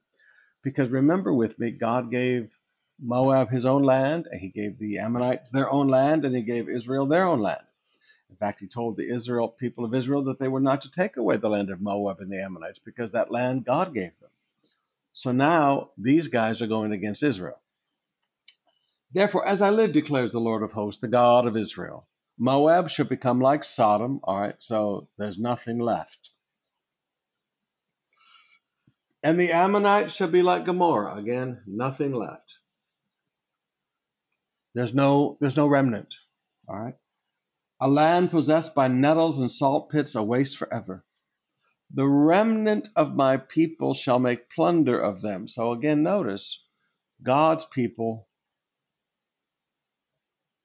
because 0.61 0.89
remember 0.89 1.33
with 1.33 1.57
me, 1.57 1.71
God 1.71 2.11
gave 2.11 2.59
Moab 3.01 3.49
his 3.49 3.65
own 3.65 3.81
land, 3.81 4.27
and 4.29 4.39
he 4.39 4.49
gave 4.49 4.77
the 4.77 4.99
Ammonites 4.99 5.49
their 5.49 5.69
own 5.71 5.87
land, 5.87 6.25
and 6.25 6.35
he 6.35 6.43
gave 6.43 6.69
Israel 6.69 7.07
their 7.07 7.25
own 7.25 7.41
land. 7.41 7.63
In 8.29 8.35
fact, 8.35 8.59
he 8.59 8.67
told 8.67 8.97
the 8.97 9.11
Israel 9.11 9.47
people 9.47 9.83
of 9.83 9.95
Israel 9.95 10.23
that 10.25 10.37
they 10.37 10.47
were 10.47 10.59
not 10.59 10.79
to 10.83 10.91
take 10.91 11.17
away 11.17 11.37
the 11.37 11.49
land 11.49 11.71
of 11.71 11.81
Moab 11.81 12.19
and 12.19 12.31
the 12.31 12.39
Ammonites 12.39 12.77
because 12.77 13.11
that 13.11 13.31
land 13.31 13.65
God 13.65 13.95
gave 13.95 14.11
them. 14.19 14.29
So 15.11 15.31
now 15.31 15.89
these 15.97 16.27
guys 16.27 16.61
are 16.61 16.67
going 16.67 16.91
against 16.91 17.23
Israel. 17.23 17.61
Therefore, 19.11 19.47
as 19.47 19.63
I 19.63 19.71
live, 19.71 19.91
declares 19.91 20.33
the 20.33 20.39
Lord 20.39 20.61
of 20.61 20.73
hosts, 20.73 21.01
the 21.01 21.07
God 21.07 21.47
of 21.47 21.57
Israel, 21.57 22.05
Moab 22.37 22.89
shall 22.89 23.05
become 23.05 23.39
like 23.39 23.63
Sodom. 23.63 24.19
All 24.23 24.39
right, 24.39 24.61
so 24.61 25.07
there's 25.17 25.39
nothing 25.39 25.79
left. 25.79 26.31
And 29.23 29.39
the 29.39 29.51
Ammonites 29.51 30.13
shall 30.13 30.27
be 30.27 30.41
like 30.41 30.65
Gomorrah. 30.65 31.15
Again, 31.15 31.61
nothing 31.65 32.13
left. 32.13 32.59
There's 34.75 34.93
no 34.93 35.37
there's 35.39 35.57
no 35.57 35.67
remnant. 35.67 36.09
All 36.67 36.77
right. 36.77 36.95
A 37.81 37.87
land 37.87 38.29
possessed 38.29 38.75
by 38.75 38.87
nettles 38.87 39.39
and 39.39 39.49
salt 39.49 39.89
pits, 39.89 40.15
a 40.15 40.21
waste 40.21 40.57
forever. 40.57 41.05
The 41.91 42.07
remnant 42.07 42.89
of 42.95 43.15
my 43.15 43.37
people 43.37 43.93
shall 43.93 44.19
make 44.19 44.49
plunder 44.49 44.99
of 44.99 45.21
them. 45.21 45.47
So 45.47 45.71
again, 45.71 46.03
notice 46.03 46.63
God's 47.23 47.65
people, 47.65 48.27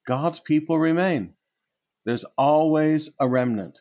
God's 0.05 0.39
people 0.39 0.77
remain. 0.77 1.33
There's 2.03 2.25
always 2.37 3.11
a 3.19 3.27
remnant. 3.27 3.79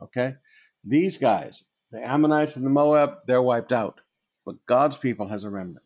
Okay? 0.00 0.36
These 0.84 1.18
guys, 1.18 1.64
the 1.90 2.06
Ammonites 2.06 2.56
and 2.56 2.64
the 2.64 2.70
Moab, 2.70 3.18
they're 3.26 3.42
wiped 3.42 3.72
out. 3.72 4.00
But 4.44 4.64
God's 4.66 4.96
people 4.96 5.28
has 5.28 5.44
a 5.44 5.50
remnant. 5.50 5.84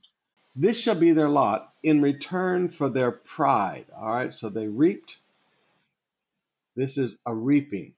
This 0.54 0.78
shall 0.78 0.94
be 0.94 1.12
their 1.12 1.28
lot 1.28 1.74
in 1.82 2.02
return 2.02 2.68
for 2.68 2.88
their 2.88 3.10
pride. 3.10 3.86
All 3.96 4.08
right? 4.12 4.34
So 4.34 4.48
they 4.48 4.68
reaped. 4.68 5.18
This 6.76 6.98
is 6.98 7.18
a 7.24 7.34
reaping. 7.34 7.94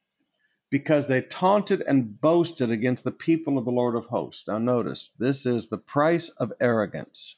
Because 0.70 1.06
they 1.06 1.20
taunted 1.20 1.82
and 1.86 2.20
boasted 2.20 2.70
against 2.70 3.04
the 3.04 3.10
people 3.10 3.58
of 3.58 3.64
the 3.64 3.70
Lord 3.70 3.94
of 3.94 4.06
hosts. 4.06 4.48
Now, 4.48 4.58
notice, 4.58 5.10
this 5.18 5.44
is 5.44 5.68
the 5.68 5.78
price 5.78 6.30
of 6.30 6.52
arrogance. 6.60 7.36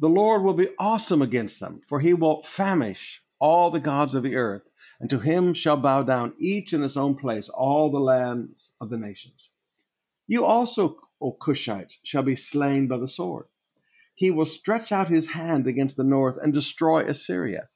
The 0.00 0.08
Lord 0.08 0.42
will 0.42 0.54
be 0.54 0.70
awesome 0.78 1.20
against 1.20 1.60
them, 1.60 1.82
for 1.86 2.00
he 2.00 2.14
will 2.14 2.40
famish 2.40 3.22
all 3.38 3.70
the 3.70 3.80
gods 3.80 4.14
of 4.14 4.22
the 4.22 4.34
earth, 4.34 4.62
and 4.98 5.10
to 5.10 5.18
him 5.18 5.52
shall 5.52 5.76
bow 5.76 6.02
down 6.02 6.32
each 6.38 6.72
in 6.72 6.80
his 6.80 6.96
own 6.96 7.16
place 7.16 7.50
all 7.50 7.90
the 7.90 8.00
lands 8.00 8.70
of 8.80 8.88
the 8.88 8.96
nations. 8.96 9.50
You 10.26 10.46
also, 10.46 10.96
O 11.20 11.32
Cushites, 11.32 11.98
shall 12.02 12.22
be 12.22 12.34
slain 12.34 12.88
by 12.88 12.96
the 12.96 13.06
sword. 13.06 13.44
He 14.14 14.30
will 14.30 14.46
stretch 14.46 14.90
out 14.90 15.08
his 15.08 15.32
hand 15.32 15.66
against 15.66 15.98
the 15.98 16.04
north 16.04 16.38
and 16.42 16.54
destroy 16.54 17.04
Assyria. 17.04 17.68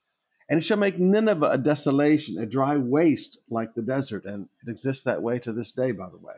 And 0.48 0.60
he 0.60 0.66
shall 0.66 0.78
make 0.78 0.98
Nineveh 0.98 1.50
a 1.50 1.58
desolation, 1.58 2.38
a 2.38 2.46
dry 2.46 2.78
waste 2.78 3.38
like 3.50 3.74
the 3.74 3.82
desert. 3.82 4.24
And 4.24 4.48
it 4.66 4.70
exists 4.70 5.02
that 5.04 5.22
way 5.22 5.38
to 5.40 5.52
this 5.52 5.72
day, 5.72 5.92
by 5.92 6.08
the 6.08 6.18
way. 6.18 6.36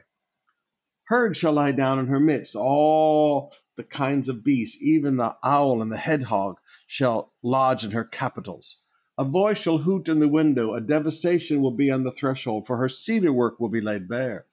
Herds 1.07 1.39
shall 1.39 1.53
lie 1.53 1.73
down 1.73 1.99
in 2.01 2.09
her 2.09 2.19
midst, 2.19 2.57
all 2.57 3.53
the 3.77 3.85
kinds 3.85 4.29
of 4.29 4.43
beasts, 4.43 4.83
even 4.83 5.17
the 5.17 5.37
owl 5.45 5.81
and 5.81 5.91
the 5.91 5.97
hedgehog 5.97 6.59
shall 6.87 7.33
lodge 7.43 7.85
in 7.85 7.93
her 7.93 8.05
capitals. 8.05 8.79
A 9.17 9.25
voice 9.25 9.59
shall 9.59 9.79
hoot 9.79 10.09
in 10.09 10.19
the 10.19 10.29
window, 10.29 10.75
a 10.75 10.81
devastation 10.81 11.63
will 11.63 11.71
be 11.71 11.91
on 11.91 12.03
the 12.03 12.11
threshold, 12.11 12.67
for 12.67 12.77
her 12.79 12.89
cedar 12.89 13.33
work 13.33 13.61
will 13.61 13.69
be 13.69 13.81
laid 13.81 14.09
bare. 14.09 14.47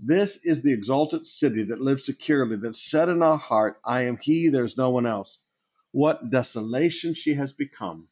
This 0.00 0.44
is 0.44 0.62
the 0.62 0.72
exalted 0.72 1.26
city 1.26 1.62
that 1.64 1.80
lives 1.80 2.04
securely, 2.04 2.56
that 2.56 2.74
said 2.74 3.08
in 3.08 3.22
our 3.22 3.38
heart, 3.38 3.80
I 3.84 4.02
am 4.02 4.18
he, 4.20 4.48
there's 4.48 4.76
no 4.76 4.90
one 4.90 5.06
else. 5.06 5.38
What 5.92 6.28
desolation 6.28 7.14
she 7.14 7.34
has 7.34 7.52
become, 7.52 8.08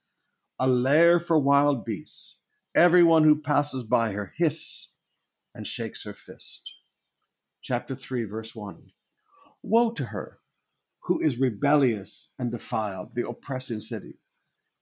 a 0.58 0.66
lair 0.66 1.18
for 1.20 1.38
wild 1.38 1.84
beasts. 1.84 2.36
Everyone 2.74 3.24
who 3.24 3.40
passes 3.40 3.82
by 3.82 4.12
her 4.12 4.32
hiss 4.36 4.88
and 5.54 5.66
shakes 5.66 6.04
her 6.04 6.14
fist. 6.14 6.75
Chapter 7.66 7.96
3, 7.96 8.26
verse 8.26 8.54
1. 8.54 8.92
Woe 9.60 9.90
to 9.90 10.04
her 10.04 10.38
who 11.06 11.20
is 11.20 11.36
rebellious 11.36 12.32
and 12.38 12.52
defiled, 12.52 13.16
the 13.16 13.26
oppressing 13.26 13.80
city. 13.80 14.20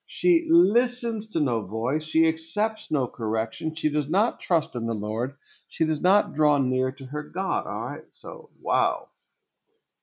She 0.04 0.46
listens 0.50 1.26
to 1.30 1.40
no 1.40 1.62
voice. 1.64 2.04
She 2.04 2.28
accepts 2.28 2.90
no 2.90 3.06
correction. 3.06 3.74
She 3.74 3.88
does 3.88 4.10
not 4.10 4.38
trust 4.38 4.74
in 4.74 4.84
the 4.84 4.92
Lord. 4.92 5.36
She 5.66 5.86
does 5.86 6.02
not 6.02 6.34
draw 6.34 6.58
near 6.58 6.92
to 6.92 7.06
her 7.06 7.22
God. 7.22 7.66
All 7.66 7.86
right. 7.86 8.04
So, 8.10 8.50
wow. 8.60 9.08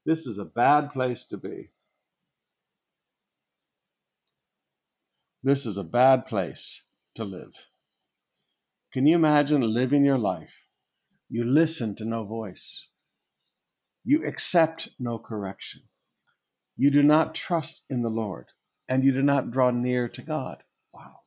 This 0.03 0.25
is 0.25 0.39
a 0.39 0.45
bad 0.45 0.91
place 0.91 1.23
to 1.25 1.37
be. 1.37 1.69
This 5.43 5.67
is 5.67 5.77
a 5.77 5.83
bad 5.83 6.25
place 6.25 6.81
to 7.13 7.25
live. 7.25 7.67
Can 8.91 9.05
you 9.05 9.13
imagine 9.13 9.61
living 9.61 10.03
your 10.03 10.17
life? 10.17 10.65
You 11.33 11.45
listen 11.45 11.95
to 11.95 12.03
no 12.03 12.25
voice. 12.25 12.89
You 14.03 14.27
accept 14.27 14.89
no 14.99 15.17
correction. 15.17 15.83
You 16.75 16.91
do 16.91 17.01
not 17.01 17.33
trust 17.33 17.85
in 17.89 18.01
the 18.01 18.09
Lord 18.09 18.47
and 18.89 19.05
you 19.05 19.13
do 19.13 19.21
not 19.21 19.49
draw 19.49 19.71
near 19.71 20.09
to 20.09 20.21
God. 20.21 20.63
Wow. 20.93 21.21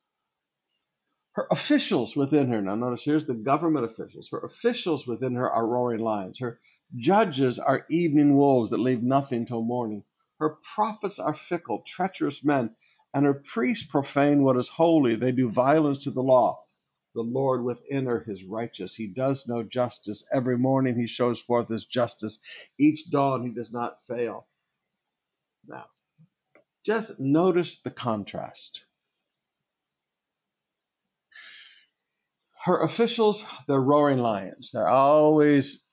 Her 1.31 1.47
officials 1.49 2.15
within 2.15 2.49
her, 2.49 2.61
now 2.61 2.75
notice 2.75 3.05
here's 3.05 3.25
the 3.25 3.33
government 3.33 3.85
officials. 3.85 4.29
Her 4.31 4.37
officials 4.39 5.07
within 5.07 5.33
her 5.33 5.49
are 5.49 5.67
roaring 5.67 6.01
lions. 6.01 6.37
Her 6.39 6.59
judges 6.95 7.57
are 7.57 7.87
evening 7.89 8.37
wolves 8.37 8.69
that 8.69 8.79
leave 8.79 9.01
nothing 9.01 9.47
till 9.47 9.63
morning. 9.63 10.03
Her 10.39 10.57
prophets 10.75 11.17
are 11.17 11.33
fickle, 11.33 11.81
treacherous 11.83 12.45
men, 12.45 12.75
and 13.11 13.25
her 13.25 13.33
priests 13.33 13.87
profane 13.87 14.43
what 14.43 14.57
is 14.57 14.69
holy. 14.69 15.15
They 15.15 15.31
do 15.31 15.49
violence 15.49 15.97
to 16.03 16.11
the 16.11 16.21
law. 16.21 16.64
The 17.15 17.21
Lord 17.21 17.63
within 17.63 18.07
her 18.07 18.25
is 18.27 18.43
righteous. 18.43 18.95
He 18.95 19.07
does 19.07 19.47
no 19.47 19.63
justice. 19.63 20.23
Every 20.33 20.57
morning 20.57 20.99
he 20.99 21.07
shows 21.07 21.39
forth 21.39 21.69
his 21.69 21.85
justice. 21.85 22.39
Each 22.77 23.09
dawn 23.09 23.43
he 23.43 23.51
does 23.51 23.71
not 23.71 24.05
fail. 24.05 24.47
Now, 25.65 25.85
just 26.85 27.17
notice 27.19 27.79
the 27.79 27.89
contrast. 27.89 28.83
Her 32.65 32.81
officials, 32.81 33.45
they're 33.67 33.79
roaring 33.79 34.19
lions. 34.19 34.71
They're 34.73 34.89
always, 34.89 35.83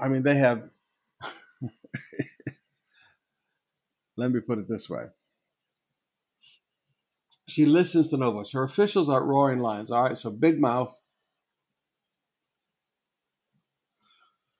I 0.00 0.08
mean, 0.08 0.24
they 0.24 0.36
have, 0.36 0.64
let 4.16 4.32
me 4.32 4.40
put 4.40 4.58
it 4.58 4.68
this 4.68 4.90
way. 4.90 5.04
She 7.52 7.66
listens 7.66 8.08
to 8.08 8.16
no 8.16 8.32
voice. 8.32 8.52
Her 8.52 8.62
officials 8.62 9.10
are 9.10 9.22
roaring 9.22 9.58
lions. 9.58 9.90
All 9.90 10.04
right, 10.04 10.16
so 10.16 10.30
big 10.30 10.58
mouth. 10.58 10.98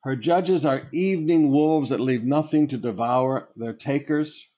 Her 0.03 0.15
judges 0.15 0.67
are 0.67 0.89
evening 0.93 1.51
wolves 1.51 1.89
that 1.89 2.01
leave 2.01 2.23
nothing 2.23 2.69
to 2.69 2.77
devour 2.77 3.49
their 3.57 3.73
takers. 3.73 4.51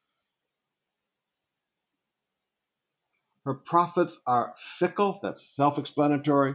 Her 3.44 3.54
prophets 3.54 4.20
are 4.26 4.54
fickle, 4.56 5.20
that's 5.22 5.46
self 5.46 5.78
explanatory, 5.78 6.54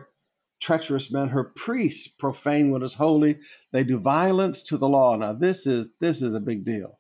treacherous 0.60 1.10
men. 1.10 1.30
Her 1.30 1.46
priests 1.46 2.10
profane 2.10 2.72
what 2.72 2.84
is 2.84 2.96
holy. 2.96 3.38
They 3.72 3.86
do 3.86 4.00
violence 4.00 4.64
to 4.64 4.78
the 4.78 4.90
law. 4.90 5.16
Now, 5.16 5.32
this 5.32 5.66
is, 5.66 5.92
this 6.02 6.22
is 6.22 6.34
a 6.34 6.42
big 6.42 6.66
deal. 6.66 7.00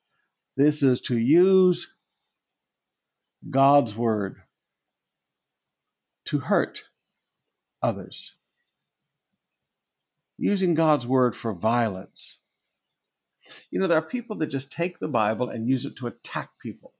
This 0.55 0.81
is 0.81 1.01
to 1.01 1.17
use 1.17 1.93
God's 3.49 3.95
word 3.97 4.43
to 6.29 6.39
hurt 6.39 6.83
others. 7.81 8.35
Using 10.37 10.75
God's 10.75 11.07
word 11.07 11.35
for 11.35 11.53
violence. 11.53 12.37
You 13.71 13.79
know, 13.79 13.87
there 13.87 13.97
are 13.97 14.03
people 14.03 14.35
that 14.37 14.47
just 14.47 14.71
take 14.71 14.99
the 14.99 15.07
Bible 15.07 15.49
and 15.49 15.67
use 15.67 15.85
it 15.85 15.95
to 15.95 16.05
attack 16.07 16.51
people. 16.61 16.93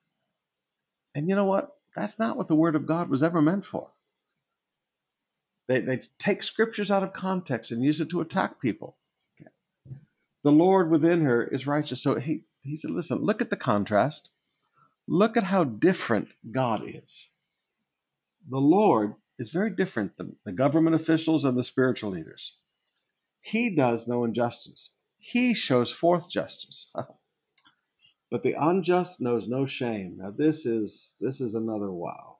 And 1.14 1.30
you 1.30 1.36
know 1.36 1.46
what? 1.46 1.70
That's 1.96 2.18
not 2.18 2.38
what 2.38 2.48
the 2.48 2.56
Word 2.56 2.76
of 2.76 2.88
God 2.88 3.08
was 3.08 3.22
ever 3.22 3.40
meant 3.40 3.66
for. 3.66 3.92
They, 5.68 5.80
they 5.80 6.00
take 6.18 6.42
scriptures 6.42 6.90
out 6.90 7.04
of 7.04 7.14
context 7.14 7.70
and 7.70 7.84
use 7.84 8.02
it 8.02 8.10
to 8.10 8.22
attack 8.22 8.60
people. 8.60 8.98
Okay. 9.40 9.52
The 10.44 10.52
Lord 10.52 10.90
within 10.90 11.22
her 11.22 11.44
is 11.44 11.68
righteous. 11.68 12.02
So 12.02 12.16
he, 12.16 12.46
he 12.62 12.76
said, 12.76 12.90
listen, 12.90 13.20
look 13.20 13.44
at 13.44 13.52
the 13.52 13.56
contrast. 13.56 14.32
Look 15.08 15.38
at 15.38 15.44
how 15.44 15.66
different 15.66 16.30
God 16.52 16.82
is. 16.84 17.28
The 18.48 18.60
Lord 18.60 19.16
is 19.38 19.52
very 19.52 19.70
different 19.70 20.18
than 20.18 20.36
the 20.46 20.52
government 20.52 20.96
officials 20.96 21.46
and 21.46 21.58
the 21.58 21.64
spiritual 21.64 22.12
leaders. 22.12 22.58
He 23.42 23.74
does 23.74 24.08
no 24.08 24.24
injustice, 24.24 24.92
He 25.18 25.54
shows 25.54 25.92
forth 25.92 26.30
justice. 26.30 26.92
but 28.32 28.44
the 28.44 28.56
unjust 28.60 29.22
knows 29.22 29.48
no 29.48 29.66
shame. 29.66 30.18
Now 30.20 30.32
this 30.36 30.66
is 30.66 31.14
this 31.20 31.42
is 31.42 31.56
another 31.56 31.92
wow. 31.92 32.38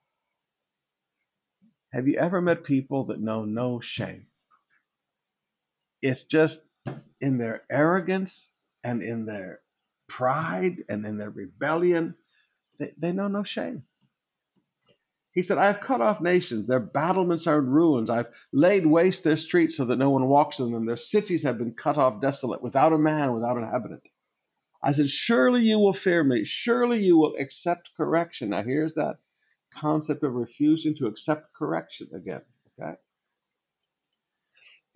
Have 1.92 2.08
you 2.08 2.18
ever 2.18 2.42
met 2.42 2.64
people 2.64 3.06
that 3.06 3.20
know 3.20 3.46
no 3.46 3.80
shame? 3.80 4.28
It's 6.02 6.22
just 6.22 6.62
in 7.20 7.38
their 7.40 7.64
arrogance 7.70 8.54
and 8.84 9.02
in 9.02 9.26
their 9.26 9.62
pride 10.08 10.84
and 10.88 11.06
in 11.06 11.18
their 11.18 11.30
rebellion, 11.30 12.16
they, 12.78 12.94
they 12.98 13.12
know 13.12 13.28
no 13.28 13.44
shame. 13.44 13.84
He 15.40 15.44
said, 15.44 15.58
I 15.58 15.68
have 15.68 15.80
cut 15.80 16.02
off 16.02 16.20
nations. 16.20 16.68
Their 16.68 16.82
battlements 16.82 17.48
are 17.48 17.60
in 17.60 17.68
ruins. 17.68 18.10
I've 18.10 18.28
laid 18.52 18.86
waste 18.86 19.24
their 19.24 19.38
streets 19.38 19.78
so 19.78 19.86
that 19.86 19.96
no 19.96 20.10
one 20.10 20.28
walks 20.28 20.60
in 20.60 20.74
them. 20.74 20.86
Their 20.86 20.98
cities 20.98 21.44
have 21.44 21.58
been 21.58 21.72
cut 21.72 21.98
off 21.98 22.20
desolate, 22.20 22.62
without 22.62 22.92
a 22.92 22.98
man, 22.98 23.34
without 23.34 23.56
an 23.56 23.64
inhabitant. 23.64 24.10
I 24.84 24.92
said, 24.92 25.10
Surely 25.10 25.62
you 25.62 25.80
will 25.80 25.94
fear 25.94 26.26
me. 26.26 26.44
Surely 26.44 27.02
you 27.02 27.18
will 27.18 27.38
accept 27.40 27.92
correction. 27.96 28.50
Now, 28.50 28.64
here's 28.64 28.96
that 28.96 29.20
concept 29.74 30.26
of 30.26 30.34
refusing 30.34 30.94
to 30.96 31.08
accept 31.08 31.54
correction 31.54 32.10
again. 32.14 32.42
Okay? 32.78 32.96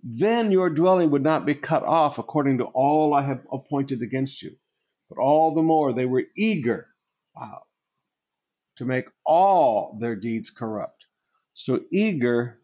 Then 0.03 0.51
your 0.51 0.69
dwelling 0.69 1.10
would 1.12 1.23
not 1.23 1.45
be 1.45 1.56
cut 1.56 1.84
off 1.84 2.17
according 2.17 2.58
to 2.58 2.65
all 2.65 3.13
I 3.13 3.21
have 3.21 3.47
appointed 3.49 4.01
against 4.01 4.41
you. 4.41 4.58
But 5.08 5.21
all 5.21 5.56
the 5.56 5.63
more 5.63 5.93
they 5.93 6.06
were 6.06 6.25
eager, 6.36 6.88
wow, 7.34 7.62
to 8.77 8.86
make 8.86 9.05
all 9.25 9.97
their 9.99 10.15
deeds 10.15 10.49
corrupt. 10.49 11.05
So 11.53 11.81
eager 11.91 12.59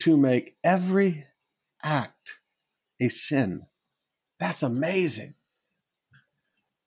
to 0.00 0.16
make 0.16 0.56
every 0.62 1.26
act 1.82 2.40
a 3.00 3.08
sin. 3.08 3.66
That's 4.38 4.62
amazing. 4.62 5.34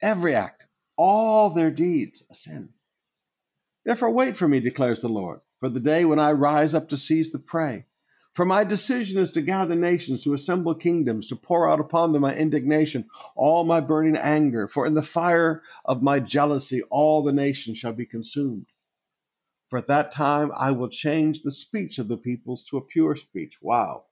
Every 0.02 0.34
act, 0.34 0.66
all 0.98 1.50
their 1.50 1.72
deeds, 1.72 2.24
a 2.32 2.34
sin. 2.34 2.70
Therefore, 3.86 4.12
wait 4.12 4.38
for 4.38 4.48
me, 4.48 4.60
declares 4.60 5.02
the 5.02 5.10
Lord, 5.10 5.42
for 5.60 5.70
the 5.70 5.80
day 5.80 6.06
when 6.06 6.20
I 6.20 6.32
rise 6.32 6.74
up 6.74 6.90
to 6.90 6.98
seize 6.98 7.32
the 7.32 7.40
prey. 7.40 7.86
For 8.34 8.46
my 8.46 8.64
decision 8.64 9.20
is 9.20 9.32
to 9.32 9.42
gather 9.42 9.76
nations, 9.76 10.24
to 10.24 10.34
assemble 10.34 10.74
kingdoms, 10.74 11.28
to 11.28 11.36
pour 11.36 11.70
out 11.70 11.82
upon 11.82 12.14
them 12.14 12.22
my 12.22 12.34
indignation, 12.34 13.06
all 13.36 13.66
my 13.66 13.82
burning 13.82 14.16
anger. 14.16 14.68
For 14.68 14.86
in 14.86 14.94
the 14.94 15.02
fire 15.02 15.62
of 15.84 16.02
my 16.02 16.20
jealousy, 16.20 16.82
all 16.84 17.24
the 17.24 17.34
nations 17.34 17.78
shall 17.78 17.92
be 17.92 18.06
consumed. 18.06 18.68
For 19.70 19.78
at 19.78 19.88
that 19.88 20.12
time 20.12 20.52
I 20.56 20.72
will 20.72 20.90
change 20.90 21.42
the 21.42 21.52
speech 21.52 22.00
of 22.00 22.08
the 22.08 22.18
peoples 22.18 22.64
to 22.66 22.78
a 22.78 22.82
pure 22.82 23.16
speech. 23.16 23.58
Wow. 23.62 24.06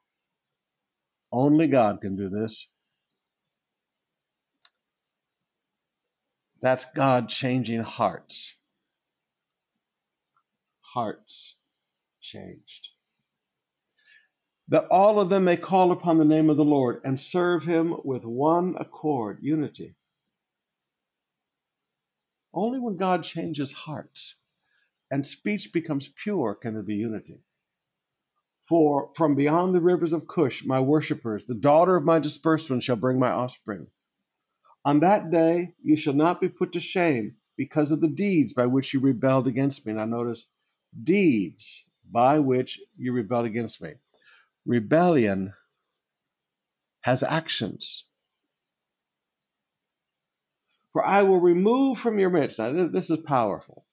Only 1.31 1.67
God 1.67 2.01
can 2.01 2.15
do 2.15 2.27
this. 2.29 2.67
That's 6.61 6.83
God 6.83 7.29
changing 7.29 7.81
hearts. 7.81 8.55
hearts 10.93 11.55
changed. 12.19 12.88
That 14.69 14.85
all 14.91 15.19
of 15.19 15.29
them 15.29 15.45
may 15.45 15.57
call 15.57 15.91
upon 15.91 16.19
the 16.19 16.25
name 16.25 16.49
of 16.49 16.57
the 16.57 16.63
Lord 16.63 17.01
and 17.03 17.19
serve 17.19 17.65
him 17.65 17.95
with 18.03 18.23
one 18.23 18.75
accord, 18.79 19.39
unity. 19.41 19.95
Only 22.53 22.79
when 22.79 22.95
God 22.95 23.23
changes 23.23 23.71
hearts 23.71 24.35
and 25.11 25.25
speech 25.25 25.73
becomes 25.73 26.09
pure 26.09 26.55
can 26.55 26.73
there 26.73 26.83
be 26.83 26.95
unity. 26.95 27.39
For 28.67 29.09
from 29.15 29.33
beyond 29.33 29.73
the 29.73 29.81
rivers 29.81 30.13
of 30.13 30.27
Cush, 30.27 30.63
my 30.63 30.79
worshippers, 30.79 31.45
the 31.45 31.55
daughter 31.55 31.95
of 31.95 32.05
my 32.05 32.19
disbursement, 32.19 32.83
shall 32.83 32.95
bring 32.95 33.17
my 33.17 33.31
offspring. 33.31 33.87
On 34.85 34.99
that 34.99 35.31
day 35.31 35.73
you 35.83 35.95
shall 35.95 36.13
not 36.13 36.39
be 36.39 36.47
put 36.47 36.71
to 36.73 36.79
shame 36.79 37.35
because 37.57 37.89
of 37.89 38.01
the 38.01 38.07
deeds 38.07 38.53
by 38.53 38.67
which 38.67 38.93
you 38.93 38.99
rebelled 38.99 39.47
against 39.47 39.85
me. 39.87 39.93
Now 39.93 40.05
notice, 40.05 40.45
deeds 41.01 41.85
by 42.09 42.39
which 42.39 42.79
you 42.95 43.11
rebelled 43.11 43.45
against 43.45 43.81
me. 43.81 43.93
Rebellion 44.69 45.53
has 47.01 47.23
actions. 47.23 48.05
For 50.93 51.03
I 51.03 51.23
will 51.23 51.39
remove 51.39 51.97
from 51.97 52.19
your 52.19 52.29
midst. 52.29 52.59
Now, 52.59 52.71
th- 52.71 52.91
this 52.91 53.09
is 53.09 53.17
powerful. 53.17 53.87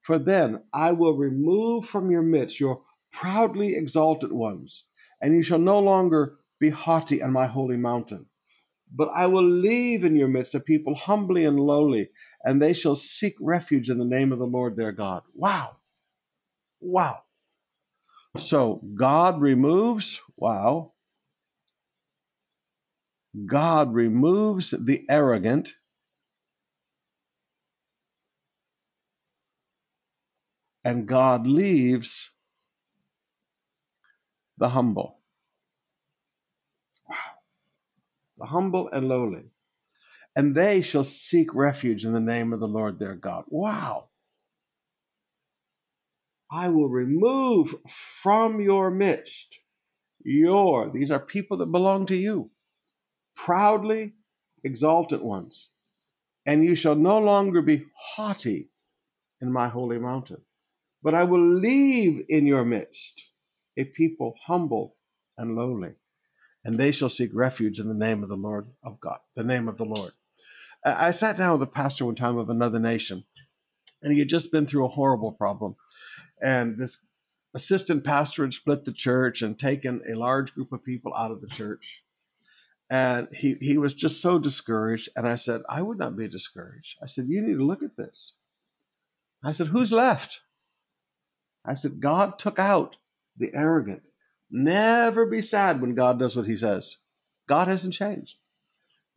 For 0.00 0.18
then 0.18 0.64
I 0.74 0.90
will 0.90 1.16
remove 1.16 1.84
from 1.84 2.10
your 2.10 2.22
midst 2.22 2.58
your 2.58 2.82
proudly 3.12 3.76
exalted 3.76 4.32
ones, 4.32 4.84
and 5.20 5.34
you 5.36 5.42
shall 5.44 5.60
no 5.60 5.78
longer 5.78 6.38
be 6.58 6.70
haughty 6.70 7.22
on 7.22 7.32
my 7.32 7.46
holy 7.46 7.76
mountain. 7.76 8.26
But 8.92 9.08
I 9.14 9.28
will 9.28 9.48
leave 9.48 10.04
in 10.04 10.16
your 10.16 10.26
midst 10.26 10.56
a 10.56 10.60
people 10.60 10.96
humbly 10.96 11.44
and 11.44 11.60
lowly, 11.60 12.10
and 12.42 12.60
they 12.60 12.72
shall 12.72 12.96
seek 12.96 13.36
refuge 13.40 13.88
in 13.88 13.98
the 13.98 14.04
name 14.04 14.32
of 14.32 14.40
the 14.40 14.46
Lord 14.46 14.76
their 14.76 14.90
God. 14.90 15.22
Wow. 15.32 15.76
Wow. 16.80 17.22
So 18.36 18.80
God 18.94 19.40
removes, 19.40 20.20
wow. 20.36 20.92
God 23.46 23.92
removes 23.92 24.74
the 24.78 25.04
arrogant 25.08 25.76
and 30.84 31.06
God 31.06 31.46
leaves 31.46 32.30
the 34.58 34.70
humble. 34.70 35.18
Wow. 37.08 37.16
The 38.38 38.46
humble 38.46 38.88
and 38.92 39.08
lowly. 39.08 39.44
And 40.34 40.54
they 40.54 40.80
shall 40.80 41.04
seek 41.04 41.54
refuge 41.54 42.04
in 42.04 42.14
the 42.14 42.20
name 42.20 42.52
of 42.52 42.60
the 42.60 42.68
Lord 42.68 42.98
their 42.98 43.14
God. 43.14 43.44
Wow. 43.48 44.08
I 46.52 46.68
will 46.68 46.88
remove 46.88 47.74
from 47.88 48.60
your 48.60 48.90
midst 48.90 49.60
your, 50.22 50.90
these 50.92 51.10
are 51.10 51.18
people 51.18 51.56
that 51.56 51.72
belong 51.72 52.06
to 52.06 52.16
you, 52.16 52.50
proudly 53.34 54.12
exalted 54.62 55.22
ones. 55.22 55.70
And 56.44 56.64
you 56.64 56.74
shall 56.74 56.94
no 56.94 57.18
longer 57.18 57.62
be 57.62 57.86
haughty 57.96 58.70
in 59.40 59.52
my 59.52 59.68
holy 59.68 59.98
mountain. 59.98 60.42
But 61.02 61.14
I 61.14 61.24
will 61.24 61.44
leave 61.44 62.24
in 62.28 62.46
your 62.46 62.64
midst 62.64 63.24
a 63.76 63.84
people 63.84 64.34
humble 64.46 64.96
and 65.38 65.56
lowly, 65.56 65.92
and 66.64 66.78
they 66.78 66.92
shall 66.92 67.08
seek 67.08 67.30
refuge 67.32 67.80
in 67.80 67.88
the 67.88 67.94
name 67.94 68.22
of 68.22 68.28
the 68.28 68.36
Lord 68.36 68.68
of 68.84 69.00
God, 69.00 69.18
the 69.34 69.42
name 69.42 69.68
of 69.68 69.78
the 69.78 69.84
Lord. 69.84 70.12
I 70.84 71.12
sat 71.12 71.36
down 71.36 71.58
with 71.58 71.68
a 71.68 71.72
pastor 71.72 72.04
one 72.04 72.14
time 72.14 72.36
of 72.36 72.50
another 72.50 72.78
nation, 72.78 73.24
and 74.02 74.12
he 74.12 74.18
had 74.18 74.28
just 74.28 74.52
been 74.52 74.66
through 74.66 74.84
a 74.84 74.88
horrible 74.88 75.32
problem. 75.32 75.76
And 76.42 76.78
this 76.78 77.06
assistant 77.54 78.04
pastor 78.04 78.42
had 78.42 78.54
split 78.54 78.84
the 78.84 78.92
church 78.92 79.42
and 79.42 79.58
taken 79.58 80.02
a 80.08 80.14
large 80.14 80.54
group 80.54 80.72
of 80.72 80.84
people 80.84 81.14
out 81.14 81.30
of 81.30 81.40
the 81.40 81.46
church. 81.46 82.02
And 82.90 83.28
he, 83.32 83.56
he 83.60 83.78
was 83.78 83.94
just 83.94 84.20
so 84.20 84.38
discouraged. 84.38 85.08
And 85.16 85.26
I 85.26 85.36
said, 85.36 85.62
I 85.68 85.82
would 85.82 85.98
not 85.98 86.16
be 86.16 86.28
discouraged. 86.28 86.98
I 87.02 87.06
said, 87.06 87.26
You 87.28 87.40
need 87.40 87.54
to 87.54 87.64
look 87.66 87.82
at 87.82 87.96
this. 87.96 88.34
I 89.44 89.52
said, 89.52 89.68
Who's 89.68 89.92
left? 89.92 90.40
I 91.64 91.74
said, 91.74 92.00
God 92.00 92.38
took 92.38 92.58
out 92.58 92.96
the 93.36 93.54
arrogant. 93.54 94.02
Never 94.50 95.24
be 95.24 95.40
sad 95.40 95.80
when 95.80 95.94
God 95.94 96.18
does 96.18 96.36
what 96.36 96.46
he 96.46 96.56
says. 96.56 96.98
God 97.48 97.68
hasn't 97.68 97.94
changed. 97.94 98.36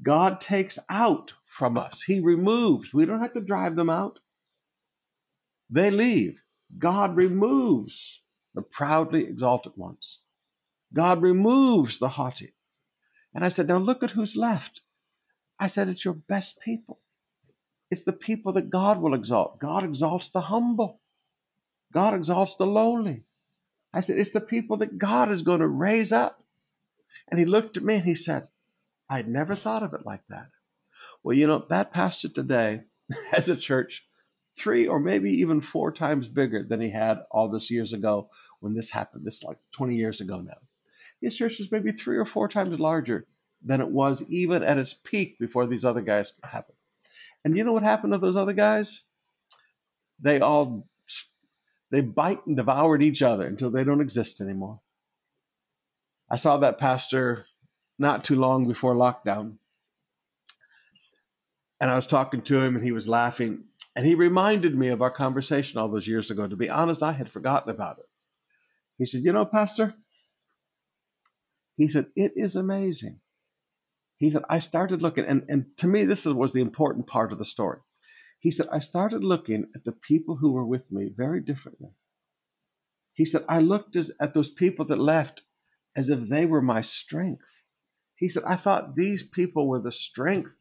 God 0.01 0.39
takes 0.39 0.77
out 0.89 1.33
from 1.45 1.77
us, 1.77 2.03
he 2.03 2.19
removes. 2.19 2.93
We 2.93 3.05
don't 3.05 3.21
have 3.21 3.33
to 3.33 3.41
drive 3.41 3.75
them 3.75 3.89
out, 3.89 4.19
they 5.69 5.89
leave. 5.89 6.41
God 6.77 7.15
removes 7.15 8.21
the 8.53 8.61
proudly 8.61 9.25
exalted 9.25 9.73
ones. 9.75 10.19
God 10.93 11.21
removes 11.21 11.99
the 11.99 12.09
haughty. 12.09 12.53
And 13.33 13.43
I 13.43 13.49
said, 13.49 13.67
Now 13.67 13.77
look 13.77 14.01
at 14.01 14.11
who's 14.11 14.35
left. 14.35 14.81
I 15.59 15.67
said, 15.67 15.87
It's 15.87 16.05
your 16.05 16.13
best 16.13 16.61
people. 16.61 16.99
It's 17.91 18.03
the 18.03 18.13
people 18.13 18.51
that 18.53 18.69
God 18.69 18.99
will 18.99 19.13
exalt. 19.13 19.59
God 19.59 19.83
exalts 19.83 20.29
the 20.29 20.41
humble, 20.41 21.01
God 21.93 22.13
exalts 22.13 22.55
the 22.55 22.65
lowly. 22.65 23.23
I 23.93 23.99
said, 23.99 24.17
It's 24.17 24.31
the 24.31 24.41
people 24.41 24.77
that 24.77 24.97
God 24.97 25.31
is 25.31 25.41
going 25.41 25.59
to 25.59 25.67
raise 25.67 26.11
up. 26.11 26.43
And 27.27 27.39
he 27.39 27.45
looked 27.45 27.77
at 27.77 27.83
me 27.83 27.95
and 27.95 28.05
he 28.05 28.15
said, 28.15 28.47
I'd 29.09 29.27
never 29.27 29.55
thought 29.55 29.83
of 29.83 29.93
it 29.93 30.05
like 30.05 30.23
that. 30.29 30.49
Well, 31.23 31.35
you 31.35 31.47
know, 31.47 31.65
that 31.69 31.91
pastor 31.91 32.29
today 32.29 32.81
has 33.31 33.49
a 33.49 33.55
church 33.55 34.07
three 34.57 34.87
or 34.87 34.99
maybe 34.99 35.31
even 35.31 35.61
four 35.61 35.91
times 35.91 36.29
bigger 36.29 36.63
than 36.63 36.81
he 36.81 36.89
had 36.89 37.19
all 37.31 37.49
this 37.49 37.69
years 37.69 37.93
ago 37.93 38.29
when 38.59 38.73
this 38.73 38.91
happened. 38.91 39.25
This 39.25 39.35
is 39.35 39.43
like 39.43 39.57
20 39.71 39.95
years 39.95 40.21
ago 40.21 40.39
now. 40.39 40.57
His 41.21 41.35
church 41.35 41.59
is 41.59 41.71
maybe 41.71 41.91
three 41.91 42.17
or 42.17 42.25
four 42.25 42.47
times 42.47 42.79
larger 42.79 43.27
than 43.63 43.81
it 43.81 43.89
was 43.89 44.23
even 44.29 44.63
at 44.63 44.77
its 44.77 44.93
peak 44.93 45.39
before 45.39 45.65
these 45.65 45.83
other 45.83 46.01
guys 46.01 46.33
happened. 46.43 46.77
And 47.43 47.57
you 47.57 47.63
know 47.63 47.73
what 47.73 47.83
happened 47.83 48.13
to 48.13 48.19
those 48.19 48.35
other 48.35 48.53
guys? 48.53 49.03
They 50.19 50.39
all 50.39 50.87
they 51.91 52.01
bite 52.01 52.45
and 52.45 52.57
devoured 52.57 53.03
each 53.03 53.21
other 53.21 53.45
until 53.45 53.69
they 53.69 53.83
don't 53.83 54.01
exist 54.01 54.41
anymore. 54.41 54.81
I 56.29 56.35
saw 56.35 56.57
that 56.57 56.77
pastor 56.77 57.45
not 57.99 58.23
too 58.23 58.35
long 58.35 58.67
before 58.67 58.95
lockdown. 58.95 59.57
And 61.79 61.91
I 61.91 61.95
was 61.95 62.07
talking 62.07 62.41
to 62.41 62.61
him 62.61 62.75
and 62.75 62.83
he 62.83 62.91
was 62.91 63.07
laughing. 63.07 63.65
And 63.95 64.05
he 64.05 64.15
reminded 64.15 64.75
me 64.75 64.89
of 64.89 65.01
our 65.01 65.11
conversation 65.11 65.79
all 65.79 65.89
those 65.89 66.07
years 66.07 66.29
ago. 66.29 66.47
To 66.47 66.55
be 66.55 66.69
honest, 66.69 67.01
I 67.01 67.13
had 67.13 67.31
forgotten 67.31 67.69
about 67.69 67.99
it. 67.99 68.05
He 68.97 69.05
said, 69.05 69.21
You 69.21 69.31
know, 69.31 69.45
Pastor, 69.45 69.93
he 71.77 71.87
said, 71.87 72.07
It 72.15 72.33
is 72.35 72.55
amazing. 72.55 73.19
He 74.17 74.29
said, 74.29 74.43
I 74.49 74.59
started 74.59 75.01
looking, 75.01 75.25
and, 75.25 75.43
and 75.49 75.65
to 75.77 75.87
me, 75.87 76.03
this 76.03 76.25
was 76.25 76.53
the 76.53 76.61
important 76.61 77.07
part 77.07 77.31
of 77.31 77.37
the 77.37 77.45
story. 77.45 77.79
He 78.39 78.51
said, 78.51 78.67
I 78.71 78.79
started 78.79 79.23
looking 79.23 79.65
at 79.75 79.83
the 79.83 79.91
people 79.91 80.37
who 80.37 80.51
were 80.51 80.65
with 80.65 80.91
me 80.91 81.09
very 81.15 81.41
differently. 81.41 81.91
He 83.13 83.25
said, 83.25 83.43
I 83.49 83.59
looked 83.59 83.95
as, 83.95 84.11
at 84.19 84.33
those 84.33 84.51
people 84.51 84.85
that 84.85 84.99
left 84.99 85.43
as 85.95 86.09
if 86.09 86.27
they 86.27 86.45
were 86.45 86.61
my 86.61 86.81
strength. 86.81 87.63
He 88.15 88.29
said, 88.29 88.43
I 88.45 88.55
thought 88.55 88.95
these 88.95 89.23
people 89.23 89.67
were 89.67 89.79
the 89.79 89.91
strength. 89.91 90.57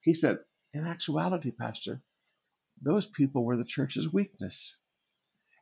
He 0.00 0.12
said, 0.12 0.38
in 0.74 0.84
actuality, 0.84 1.50
Pastor, 1.50 2.00
those 2.82 3.06
people 3.06 3.44
were 3.44 3.56
the 3.56 3.64
church's 3.64 4.12
weakness. 4.12 4.78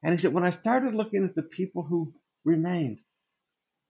And 0.02 0.12
he 0.12 0.18
said, 0.18 0.33
when 0.33 0.44
I 0.44 0.50
started 0.50 0.94
looking 0.94 1.24
at 1.24 1.35
the 1.35 1.42
people 1.42 1.85
who 1.85 2.14
remained 2.44 3.00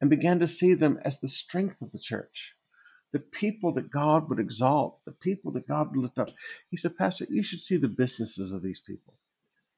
and 0.01 0.11
began 0.11 0.39
to 0.41 0.49
see 0.49 0.75
them 0.75 0.99
as 1.05 1.21
the 1.21 1.29
strength 1.29 1.81
of 1.81 1.93
the 1.93 2.01
church, 2.01 2.55
the 3.13 3.21
people 3.21 3.73
that 3.75 3.91
God 3.91 4.29
would 4.29 4.41
exalt, 4.41 5.01
the 5.05 5.13
people 5.13 5.53
that 5.53 5.69
God 5.69 5.91
would 5.91 6.03
lift 6.03 6.19
up, 6.19 6.31
he 6.69 6.77
said, 6.77 6.97
Pastor, 6.97 7.27
you 7.29 7.43
should 7.43 7.61
see 7.61 7.77
the 7.77 7.89
businesses 7.89 8.53
of 8.53 8.63
these 8.63 8.81
people. 8.81 9.15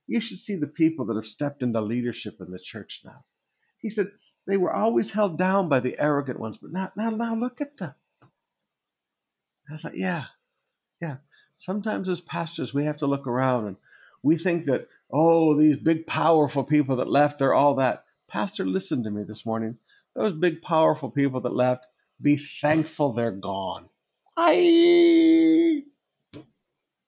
You 0.07 0.21
should 0.21 0.39
see 0.39 0.57
the 0.57 0.67
people 0.67 1.05
that 1.07 1.17
have 1.17 1.27
stepped 1.27 1.63
into 1.63 1.81
leadership 1.81 2.37
in 2.41 2.51
the 2.51 2.59
church 2.59 3.03
now. 3.05 3.25
He 3.79 3.89
said, 3.89 4.09
they 4.47 4.57
were 4.57 4.73
always 4.73 5.13
held 5.13 5.39
down 5.39 5.69
by 5.69 5.81
the 5.81 5.97
arrogant 5.99 6.41
ones, 6.41 6.59
but 6.59 6.73
now, 6.73 6.91
now, 6.97 7.11
now 7.11 7.35
look 7.35 7.61
at 7.61 7.77
them. 7.77 7.95
I 9.71 9.77
thought, 9.77 9.97
yeah, 9.97 10.25
yeah. 11.01 11.19
Sometimes 11.63 12.09
as 12.09 12.21
pastors, 12.21 12.75
we 12.75 12.87
have 12.87 12.97
to 12.97 13.07
look 13.07 13.25
around 13.25 13.69
and 13.69 13.77
we 14.21 14.37
think 14.37 14.67
that, 14.67 14.89
oh, 15.13 15.57
these 15.57 15.77
big, 15.77 16.09
powerful 16.09 16.65
people 16.65 16.97
that 16.97 17.09
left, 17.09 17.39
they're 17.39 17.55
all 17.55 17.77
that. 17.77 18.05
Pastor, 18.29 18.67
listen 18.67 19.05
to 19.05 19.13
me 19.13 19.23
this 19.23 19.47
morning. 19.47 19.79
Those 20.17 20.33
big, 20.33 20.61
powerful 20.61 21.09
people 21.09 21.41
that 21.43 21.55
left, 21.55 21.87
be 22.21 22.37
thankful 22.37 23.13
they're 23.13 23.31
gone. 23.31 23.91
I. 24.37 25.85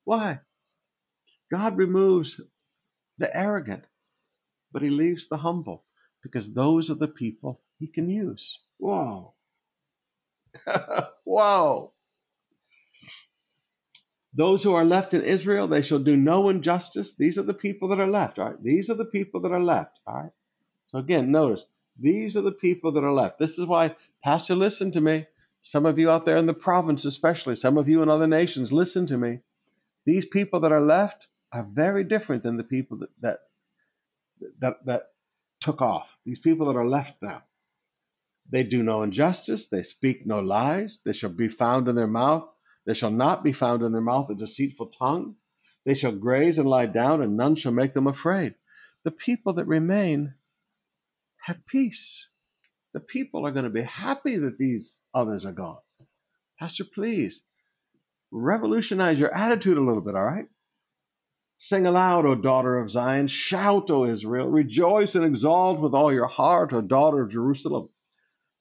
Why? 0.04 0.38
God 1.50 1.76
removes 1.76 2.40
the 3.18 3.36
arrogant, 3.36 3.86
but 4.70 4.82
he 4.82 4.90
leaves 4.90 5.26
the 5.26 5.38
humble 5.38 5.82
because 6.22 6.54
those 6.54 6.88
are 6.88 6.94
the 6.94 7.08
people 7.08 7.60
he 7.76 7.88
can 7.88 8.08
use. 8.08 8.60
Whoa. 8.78 9.34
Whoa. 11.24 11.93
Those 14.36 14.64
who 14.64 14.74
are 14.74 14.84
left 14.84 15.14
in 15.14 15.22
Israel, 15.22 15.68
they 15.68 15.82
shall 15.82 16.00
do 16.00 16.16
no 16.16 16.48
injustice. 16.48 17.12
These 17.12 17.38
are 17.38 17.42
the 17.42 17.54
people 17.54 17.88
that 17.88 18.00
are 18.00 18.10
left, 18.10 18.38
all 18.38 18.46
right? 18.46 18.62
These 18.62 18.90
are 18.90 18.94
the 18.94 19.04
people 19.04 19.40
that 19.42 19.52
are 19.52 19.62
left, 19.62 20.00
all 20.06 20.14
right? 20.14 20.32
So 20.86 20.98
again, 20.98 21.30
notice, 21.30 21.66
these 21.98 22.36
are 22.36 22.40
the 22.42 22.52
people 22.52 22.90
that 22.92 23.04
are 23.04 23.12
left. 23.12 23.38
This 23.38 23.58
is 23.58 23.66
why, 23.66 23.94
Pastor, 24.24 24.56
listen 24.56 24.90
to 24.90 25.00
me. 25.00 25.26
Some 25.62 25.86
of 25.86 25.98
you 25.98 26.10
out 26.10 26.26
there 26.26 26.36
in 26.36 26.46
the 26.46 26.54
province, 26.54 27.04
especially, 27.04 27.54
some 27.54 27.78
of 27.78 27.88
you 27.88 28.02
in 28.02 28.10
other 28.10 28.26
nations, 28.26 28.72
listen 28.72 29.06
to 29.06 29.16
me. 29.16 29.40
These 30.04 30.26
people 30.26 30.60
that 30.60 30.72
are 30.72 30.80
left 30.80 31.28
are 31.52 31.66
very 31.70 32.04
different 32.04 32.42
than 32.42 32.56
the 32.56 32.64
people 32.64 32.98
that 32.98 33.10
that 33.20 33.38
that, 34.58 34.84
that 34.84 35.02
took 35.60 35.80
off. 35.80 36.18
These 36.26 36.40
people 36.40 36.66
that 36.66 36.76
are 36.76 36.86
left 36.86 37.22
now. 37.22 37.44
They 38.50 38.62
do 38.62 38.82
no 38.82 39.02
injustice, 39.02 39.66
they 39.66 39.82
speak 39.82 40.26
no 40.26 40.40
lies, 40.40 40.98
they 41.04 41.12
shall 41.12 41.30
be 41.30 41.48
found 41.48 41.88
in 41.88 41.94
their 41.94 42.06
mouth, 42.06 42.46
there 42.86 42.94
shall 42.94 43.10
not 43.10 43.42
be 43.42 43.52
found 43.52 43.82
in 43.82 43.92
their 43.92 44.00
mouth 44.00 44.30
a 44.30 44.34
deceitful 44.34 44.86
tongue. 44.86 45.36
They 45.86 45.94
shall 45.94 46.12
graze 46.12 46.58
and 46.58 46.68
lie 46.68 46.86
down, 46.86 47.22
and 47.22 47.36
none 47.36 47.54
shall 47.54 47.72
make 47.72 47.92
them 47.92 48.06
afraid. 48.06 48.54
The 49.04 49.10
people 49.10 49.52
that 49.54 49.66
remain 49.66 50.34
have 51.42 51.66
peace. 51.66 52.28
The 52.92 53.00
people 53.00 53.46
are 53.46 53.52
going 53.52 53.64
to 53.64 53.70
be 53.70 53.82
happy 53.82 54.36
that 54.36 54.56
these 54.56 55.02
others 55.12 55.44
are 55.44 55.52
gone. 55.52 55.78
Pastor, 56.58 56.84
please 56.84 57.42
revolutionize 58.30 59.18
your 59.18 59.34
attitude 59.34 59.76
a 59.76 59.82
little 59.82 60.02
bit, 60.02 60.14
all 60.14 60.24
right? 60.24 60.46
Sing 61.56 61.86
aloud, 61.86 62.26
O 62.26 62.34
daughter 62.34 62.78
of 62.78 62.90
Zion. 62.90 63.26
Shout, 63.26 63.90
O 63.90 64.04
Israel. 64.04 64.48
Rejoice 64.48 65.14
and 65.14 65.24
exalt 65.24 65.80
with 65.80 65.94
all 65.94 66.12
your 66.12 66.26
heart, 66.26 66.72
O 66.72 66.80
daughter 66.80 67.22
of 67.22 67.30
Jerusalem. 67.30 67.88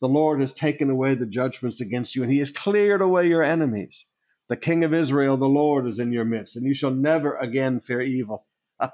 The 0.01 0.09
Lord 0.09 0.41
has 0.41 0.53
taken 0.53 0.89
away 0.89 1.15
the 1.15 1.25
judgments 1.25 1.79
against 1.79 2.15
you, 2.15 2.23
and 2.23 2.31
he 2.31 2.39
has 2.39 2.51
cleared 2.51 3.01
away 3.01 3.27
your 3.27 3.43
enemies. 3.43 4.05
The 4.49 4.57
King 4.57 4.83
of 4.83 4.93
Israel, 4.93 5.37
the 5.37 5.47
Lord, 5.47 5.87
is 5.87 5.99
in 5.99 6.11
your 6.11 6.25
midst, 6.25 6.55
and 6.55 6.65
you 6.65 6.73
shall 6.73 6.91
never 6.91 7.35
again 7.37 7.79
fear 7.79 8.01
evil. 8.01 8.45
now, 8.79 8.91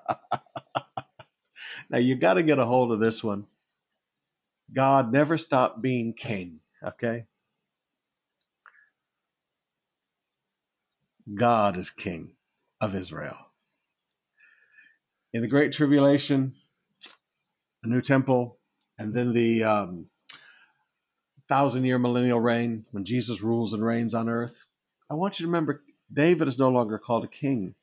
you 1.97 2.15
got 2.15 2.35
to 2.35 2.43
get 2.43 2.59
a 2.59 2.65
hold 2.65 2.91
of 2.91 2.99
this 2.99 3.23
one. 3.23 3.47
God 4.71 5.11
never 5.11 5.37
stopped 5.37 5.81
being 5.81 6.13
king, 6.13 6.59
okay? 6.83 7.25
God 11.33 11.75
is 11.77 11.89
king 11.89 12.33
of 12.79 12.95
Israel. 12.95 13.37
In 15.33 15.41
the 15.41 15.47
Great 15.47 15.71
Tribulation, 15.71 16.53
the 17.83 17.89
new 17.89 18.01
temple, 18.01 18.59
and 18.97 19.13
then 19.13 19.31
the 19.31 19.63
um, 19.63 20.07
thousand 21.47 21.85
year 21.85 21.99
millennial 21.99 22.39
reign 22.39 22.85
when 22.91 23.05
Jesus 23.05 23.41
rules 23.41 23.73
and 23.73 23.83
reigns 23.83 24.13
on 24.13 24.29
earth, 24.29 24.67
I 25.09 25.15
want 25.15 25.39
you 25.39 25.43
to 25.45 25.47
remember 25.47 25.83
David 26.11 26.47
is 26.47 26.59
no 26.59 26.69
longer 26.69 26.97
called 26.97 27.23
a 27.23 27.27
king. 27.27 27.75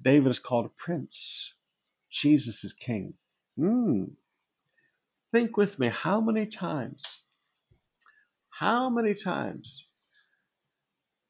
David 0.00 0.30
is 0.30 0.38
called 0.38 0.66
a 0.66 0.70
prince. 0.70 1.54
Jesus 2.10 2.64
is 2.64 2.72
king. 2.72 3.14
Hmm. 3.58 4.04
Think 5.32 5.56
with 5.56 5.78
me 5.78 5.88
how 5.88 6.20
many 6.20 6.46
times, 6.46 7.24
how 8.50 8.88
many 8.88 9.14
times 9.14 9.86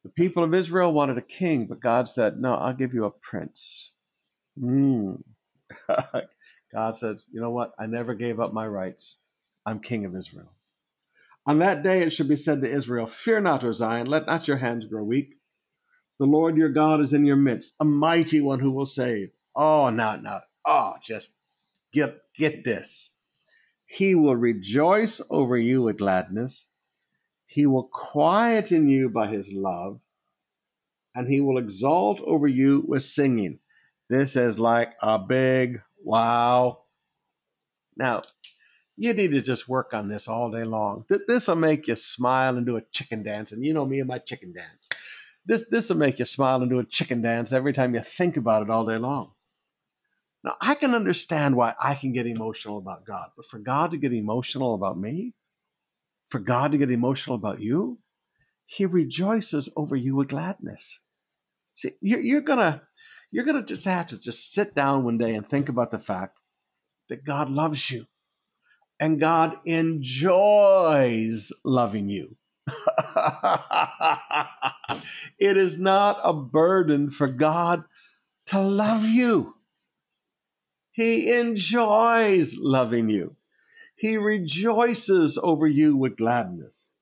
the 0.04 0.10
people 0.10 0.44
of 0.44 0.54
Israel 0.54 0.92
wanted 0.92 1.18
a 1.18 1.22
king, 1.22 1.66
but 1.66 1.80
God 1.80 2.08
said, 2.08 2.38
No, 2.38 2.54
I'll 2.54 2.74
give 2.74 2.94
you 2.94 3.04
a 3.04 3.10
prince. 3.10 3.92
Hmm. 4.58 5.14
God 6.72 6.96
said, 6.96 7.16
You 7.32 7.40
know 7.40 7.50
what? 7.50 7.72
I 7.78 7.86
never 7.86 8.14
gave 8.14 8.38
up 8.38 8.52
my 8.52 8.66
rights. 8.66 9.16
I'm 9.64 9.80
king 9.80 10.04
of 10.04 10.14
Israel. 10.14 10.55
On 11.46 11.58
that 11.60 11.82
day 11.82 12.02
it 12.02 12.10
should 12.10 12.28
be 12.28 12.36
said 12.36 12.60
to 12.60 12.68
Israel, 12.68 13.06
Fear 13.06 13.42
not, 13.42 13.64
O 13.64 13.72
Zion, 13.72 14.06
let 14.06 14.26
not 14.26 14.48
your 14.48 14.56
hands 14.56 14.86
grow 14.86 15.04
weak. 15.04 15.36
The 16.18 16.26
Lord 16.26 16.56
your 16.56 16.70
God 16.70 17.00
is 17.00 17.12
in 17.12 17.24
your 17.24 17.36
midst, 17.36 17.74
a 17.78 17.84
mighty 17.84 18.40
one 18.40 18.60
who 18.60 18.70
will 18.70 18.86
save. 18.86 19.30
Oh, 19.54 19.90
no, 19.90 20.16
no. 20.16 20.40
Oh, 20.64 20.94
just 21.04 21.36
get 21.92 22.18
get 22.36 22.64
this. 22.64 23.12
He 23.84 24.14
will 24.14 24.36
rejoice 24.36 25.20
over 25.30 25.56
you 25.56 25.82
with 25.82 25.98
gladness. 25.98 26.66
He 27.46 27.66
will 27.66 27.84
quieten 27.84 28.88
you 28.88 29.08
by 29.08 29.28
his 29.28 29.52
love, 29.52 30.00
and 31.14 31.28
he 31.30 31.40
will 31.40 31.58
exalt 31.58 32.20
over 32.22 32.48
you 32.48 32.84
with 32.88 33.02
singing. 33.02 33.60
This 34.08 34.34
is 34.34 34.58
like 34.58 34.94
a 35.00 35.18
big 35.18 35.80
wow. 36.02 36.80
Now, 37.96 38.22
you 38.96 39.12
need 39.12 39.30
to 39.32 39.40
just 39.40 39.68
work 39.68 39.92
on 39.92 40.08
this 40.08 40.26
all 40.26 40.50
day 40.50 40.64
long. 40.64 41.04
This 41.28 41.48
will 41.48 41.56
make 41.56 41.86
you 41.86 41.94
smile 41.94 42.56
and 42.56 42.64
do 42.64 42.76
a 42.76 42.82
chicken 42.92 43.22
dance. 43.22 43.52
And 43.52 43.64
you 43.64 43.74
know 43.74 43.84
me 43.84 44.00
and 44.00 44.08
my 44.08 44.18
chicken 44.18 44.52
dance. 44.52 44.88
This 45.44 45.66
this 45.70 45.90
will 45.90 45.98
make 45.98 46.18
you 46.18 46.24
smile 46.24 46.60
and 46.62 46.70
do 46.70 46.78
a 46.78 46.84
chicken 46.84 47.20
dance 47.20 47.52
every 47.52 47.72
time 47.72 47.94
you 47.94 48.00
think 48.00 48.36
about 48.36 48.62
it 48.62 48.70
all 48.70 48.86
day 48.86 48.98
long. 48.98 49.32
Now 50.42 50.56
I 50.60 50.74
can 50.74 50.94
understand 50.94 51.56
why 51.56 51.74
I 51.82 51.94
can 51.94 52.12
get 52.12 52.26
emotional 52.26 52.78
about 52.78 53.04
God, 53.04 53.30
but 53.36 53.46
for 53.46 53.58
God 53.58 53.90
to 53.90 53.98
get 53.98 54.12
emotional 54.12 54.74
about 54.74 54.98
me, 54.98 55.34
for 56.30 56.40
God 56.40 56.72
to 56.72 56.78
get 56.78 56.90
emotional 56.90 57.36
about 57.36 57.60
you, 57.60 57.98
He 58.64 58.86
rejoices 58.86 59.68
over 59.76 59.94
you 59.94 60.16
with 60.16 60.28
gladness. 60.28 60.98
See, 61.74 61.90
you're, 62.00 62.20
you're 62.20 62.40
gonna 62.40 62.82
you're 63.30 63.44
gonna 63.44 63.62
just 63.62 63.84
have 63.84 64.06
to 64.06 64.18
just 64.18 64.52
sit 64.52 64.74
down 64.74 65.04
one 65.04 65.18
day 65.18 65.34
and 65.34 65.46
think 65.46 65.68
about 65.68 65.90
the 65.90 65.98
fact 65.98 66.38
that 67.08 67.24
God 67.24 67.50
loves 67.50 67.90
you 67.90 68.06
and 68.98 69.20
God 69.20 69.58
enjoys 69.64 71.52
loving 71.64 72.08
you. 72.08 72.36
it 75.38 75.56
is 75.56 75.78
not 75.78 76.18
a 76.24 76.32
burden 76.32 77.10
for 77.10 77.28
God 77.28 77.84
to 78.46 78.60
love 78.60 79.04
you. 79.04 79.54
He 80.90 81.32
enjoys 81.32 82.56
loving 82.56 83.08
you. 83.08 83.36
He 83.94 84.16
rejoices 84.16 85.38
over 85.42 85.66
you 85.66 85.96
with 85.96 86.16
gladness. 86.16 86.96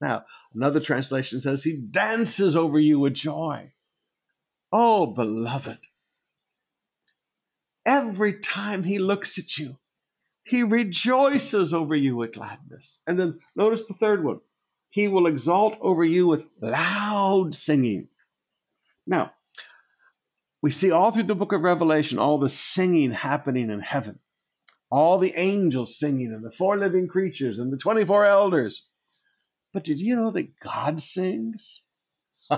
Now, 0.00 0.24
another 0.54 0.80
translation 0.80 1.40
says 1.40 1.64
he 1.64 1.76
dances 1.76 2.56
over 2.56 2.78
you 2.78 2.98
with 2.98 3.14
joy. 3.14 3.72
Oh, 4.72 5.06
beloved, 5.06 5.78
every 7.86 8.38
time 8.38 8.82
he 8.82 8.98
looks 8.98 9.38
at 9.38 9.56
you, 9.56 9.78
he 10.44 10.62
rejoices 10.62 11.72
over 11.72 11.94
you 11.94 12.16
with 12.16 12.34
gladness. 12.34 13.00
And 13.06 13.18
then 13.18 13.38
notice 13.56 13.84
the 13.84 13.94
third 13.94 14.22
one. 14.22 14.40
He 14.90 15.08
will 15.08 15.26
exalt 15.26 15.76
over 15.80 16.04
you 16.04 16.26
with 16.26 16.46
loud 16.60 17.54
singing. 17.54 18.08
Now, 19.06 19.32
we 20.62 20.70
see 20.70 20.90
all 20.90 21.10
through 21.10 21.24
the 21.24 21.34
book 21.34 21.52
of 21.52 21.62
Revelation 21.62 22.18
all 22.18 22.38
the 22.38 22.48
singing 22.48 23.12
happening 23.12 23.70
in 23.70 23.80
heaven, 23.80 24.20
all 24.90 25.18
the 25.18 25.34
angels 25.36 25.98
singing, 25.98 26.32
and 26.32 26.44
the 26.44 26.50
four 26.50 26.78
living 26.78 27.08
creatures, 27.08 27.58
and 27.58 27.72
the 27.72 27.76
24 27.76 28.24
elders. 28.24 28.86
But 29.72 29.84
did 29.84 30.00
you 30.00 30.14
know 30.14 30.30
that 30.30 30.58
God 30.60 31.00
sings? 31.00 31.82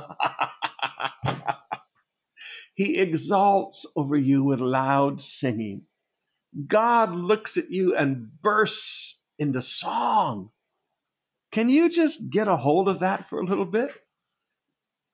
he 2.75 2.99
exalts 2.99 3.87
over 3.97 4.17
you 4.17 4.45
with 4.45 4.61
loud 4.61 5.21
singing. 5.21 5.83
God 6.67 7.13
looks 7.15 7.57
at 7.57 7.71
you 7.71 7.95
and 7.95 8.29
bursts 8.43 9.21
into 9.39 9.61
song. 9.61 10.51
Can 11.53 11.69
you 11.69 11.89
just 11.89 12.31
get 12.31 12.49
a 12.49 12.57
hold 12.57 12.89
of 12.89 13.01
that 13.01 13.29
for 13.29 13.41
a 13.41 13.45
little 13.45 13.67
bit? 13.67 13.91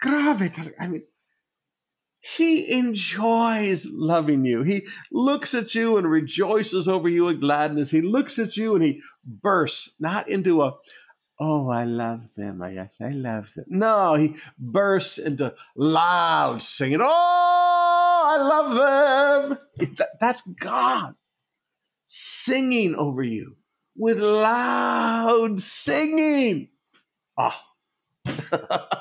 Grave, 0.01 0.73
I 0.81 0.87
mean, 0.89 1.03
he 2.21 2.73
enjoys 2.73 3.87
loving 3.91 4.45
you. 4.45 4.63
He 4.63 4.87
looks 5.11 5.55
at 5.55 5.75
you 5.75 5.97
and 5.97 6.09
rejoices 6.09 6.87
over 6.87 7.09
you 7.09 7.25
with 7.25 7.41
gladness. 7.41 7.91
He 7.91 8.01
looks 8.01 8.39
at 8.39 8.57
you 8.57 8.75
and 8.77 8.85
he 8.85 9.01
bursts 9.25 10.01
not 10.01 10.29
into 10.29 10.63
a, 10.63 10.75
oh, 11.41 11.69
I 11.69 11.85
love 11.85 12.35
them. 12.35 12.63
Yes, 12.73 12.99
I 13.01 13.11
love 13.11 13.53
them. 13.55 13.65
No, 13.69 14.15
he 14.15 14.37
bursts 14.59 15.19
into 15.19 15.55
loud 15.77 16.63
singing. 16.63 17.01
Oh, 17.03 18.25
I 18.25 18.43
love 18.43 19.49
them. 19.49 19.59
That- 19.97 20.21
That's 20.21 20.41
God 20.43 21.15
singing 22.15 22.95
over 22.95 23.23
you 23.23 23.57
with 23.97 24.21
loud 24.21 25.59
singing. 25.59 26.69
Ah. 27.39 27.69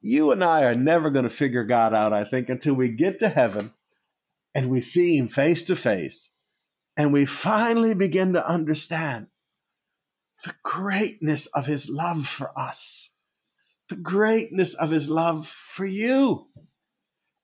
you 0.00 0.30
and 0.30 0.44
I 0.44 0.62
are 0.62 0.76
never 0.76 1.10
going 1.10 1.24
to 1.24 1.30
figure 1.30 1.64
God 1.64 1.92
out, 1.92 2.12
I 2.12 2.22
think, 2.22 2.48
until 2.48 2.74
we 2.74 2.90
get 2.90 3.18
to 3.18 3.28
heaven 3.28 3.72
and 4.54 4.70
we 4.70 4.80
see 4.80 5.16
Him 5.16 5.26
face 5.26 5.64
to 5.64 5.74
face 5.74 6.30
and 6.96 7.12
we 7.12 7.24
finally 7.24 7.94
begin 7.94 8.34
to 8.34 8.48
understand 8.48 9.26
the 10.44 10.54
greatness 10.62 11.46
of 11.46 11.66
His 11.66 11.88
love 11.90 12.24
for 12.24 12.56
us, 12.56 13.16
the 13.88 13.96
greatness 13.96 14.74
of 14.74 14.90
His 14.90 15.10
love 15.10 15.48
for 15.48 15.86
you, 15.86 16.46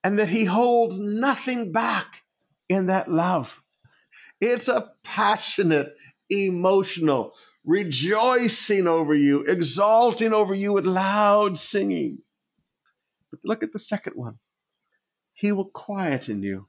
and 0.05 0.16
that 0.20 0.28
He 0.28 0.44
holds 0.44 1.01
nothing 1.01 1.72
back 1.72 2.22
in 2.68 2.86
that 2.86 3.11
love. 3.11 3.61
It's 4.41 4.68
a 4.68 4.93
passionate, 5.03 5.99
emotional, 6.28 7.32
rejoicing 7.64 8.87
over 8.87 9.14
you, 9.14 9.43
exalting 9.45 10.32
over 10.32 10.55
you 10.55 10.72
with 10.72 10.87
loud 10.87 11.59
singing. 11.59 12.18
But 13.30 13.41
look 13.45 13.62
at 13.62 13.72
the 13.72 13.78
second 13.78 14.14
one. 14.14 14.39
He 15.32 15.53
will 15.53 15.66
quieten 15.66 16.43
you 16.43 16.68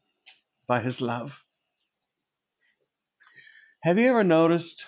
by 0.68 0.82
his 0.82 1.02
love. 1.02 1.46
Have 3.82 3.98
you 3.98 4.10
ever 4.10 4.24
noticed 4.24 4.86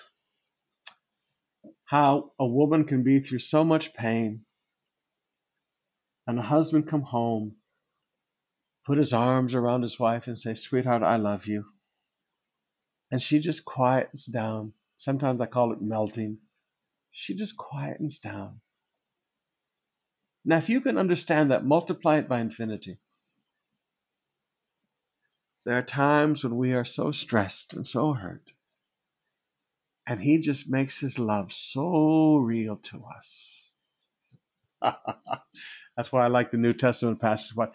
how 1.86 2.32
a 2.38 2.46
woman 2.46 2.84
can 2.84 3.02
be 3.02 3.20
through 3.20 3.40
so 3.40 3.64
much 3.64 3.94
pain 3.94 4.42
and 6.28 6.38
a 6.38 6.44
husband 6.44 6.88
come 6.88 7.02
home, 7.02 7.56
put 8.86 8.98
his 8.98 9.12
arms 9.14 9.56
around 9.56 9.82
his 9.82 10.00
wife 10.00 10.28
and 10.28 10.40
say, 10.40 10.54
Sweetheart, 10.54 11.02
I 11.02 11.16
love 11.16 11.48
you. 11.48 11.66
And 13.12 13.22
she 13.22 13.40
just 13.40 13.66
quiets 13.66 14.26
down. 14.26 14.74
Sometimes 14.98 15.42
I 15.42 15.46
call 15.46 15.72
it 15.72 15.82
melting. 15.82 16.38
She 17.12 17.34
just 17.34 17.58
quietens 17.58 18.22
down. 18.22 18.62
Now, 20.46 20.58
if 20.58 20.70
you 20.70 20.82
can 20.82 20.98
understand 20.98 21.52
that, 21.52 21.66
multiply 21.66 22.18
it 22.18 22.30
by 22.30 22.40
infinity. 22.40 22.98
There 25.66 25.78
are 25.78 25.84
times 25.84 26.44
when 26.44 26.56
we 26.56 26.74
are 26.74 26.86
so 26.86 27.12
stressed 27.12 27.74
and 27.74 27.86
so 27.86 28.14
hurt. 28.14 28.52
And 30.08 30.22
he 30.22 30.40
just 30.40 30.70
makes 30.70 31.02
his 31.02 31.20
love 31.20 31.52
so 31.52 32.38
real 32.38 32.78
to 32.78 33.04
us. 33.16 33.72
That's 34.82 36.12
why 36.12 36.24
I 36.24 36.28
like 36.28 36.52
the 36.52 36.58
New 36.58 36.74
Testament 36.74 37.20
passage. 37.20 37.56
Why 37.56 37.68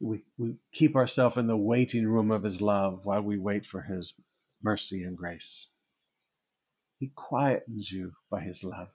we, 0.00 0.24
we 0.36 0.56
keep 0.72 0.96
ourselves 0.96 1.36
in 1.36 1.46
the 1.46 1.56
waiting 1.56 2.06
room 2.06 2.30
of 2.30 2.42
his 2.42 2.60
love 2.60 3.04
while 3.04 3.22
we 3.22 3.38
wait 3.38 3.64
for 3.64 3.82
his 3.82 4.14
mercy 4.62 5.02
and 5.02 5.16
grace. 5.16 5.68
He 6.98 7.10
quietens 7.16 7.92
you 7.92 8.12
by 8.30 8.40
his 8.40 8.64
love. 8.64 8.94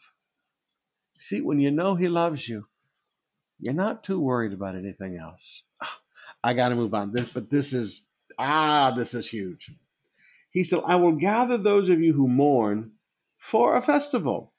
See, 1.18 1.42
when 1.42 1.60
you 1.60 1.72
know 1.72 1.96
he 1.96 2.10
loves 2.10 2.50
you, 2.50 2.68
you're 3.60 3.74
not 3.74 4.04
too 4.04 4.20
worried 4.20 4.54
about 4.54 4.76
anything 4.76 5.18
else. 5.18 5.64
I 6.44 6.54
got 6.54 6.70
to 6.70 6.76
move 6.76 6.94
on. 6.94 7.12
This, 7.12 7.28
but 7.28 7.50
this 7.50 7.74
is 7.74 8.08
ah, 8.38 8.92
this 8.92 9.14
is 9.14 9.30
huge. 9.30 9.72
He 10.50 10.64
said, 10.64 10.82
"I 10.86 10.96
will 10.98 11.14
gather 11.14 11.58
those 11.58 11.90
of 11.90 12.02
you 12.02 12.14
who 12.14 12.28
mourn 12.28 12.92
for 13.38 13.76
a 13.76 13.82
festival, 13.82 14.54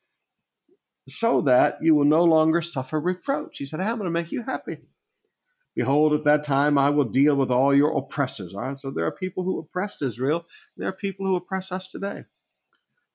so 1.06 1.40
that 1.42 1.78
you 1.82 1.94
will 1.94 2.06
no 2.06 2.24
longer 2.24 2.62
suffer 2.62 2.98
reproach." 2.98 3.58
He 3.58 3.66
said, 3.66 3.80
"I'm 3.80 3.98
going 3.98 4.06
to 4.06 4.10
make 4.10 4.32
you 4.32 4.42
happy." 4.42 4.78
Behold, 5.74 6.12
at 6.12 6.24
that 6.24 6.44
time 6.44 6.78
I 6.78 6.90
will 6.90 7.04
deal 7.04 7.34
with 7.34 7.50
all 7.50 7.74
your 7.74 7.96
oppressors. 7.96 8.54
All 8.54 8.60
right, 8.60 8.76
so 8.76 8.90
there 8.90 9.06
are 9.06 9.12
people 9.12 9.44
who 9.44 9.58
oppressed 9.58 10.02
Israel. 10.02 10.46
There 10.76 10.88
are 10.88 10.92
people 10.92 11.26
who 11.26 11.36
oppress 11.36 11.72
us 11.72 11.88
today. 11.88 12.24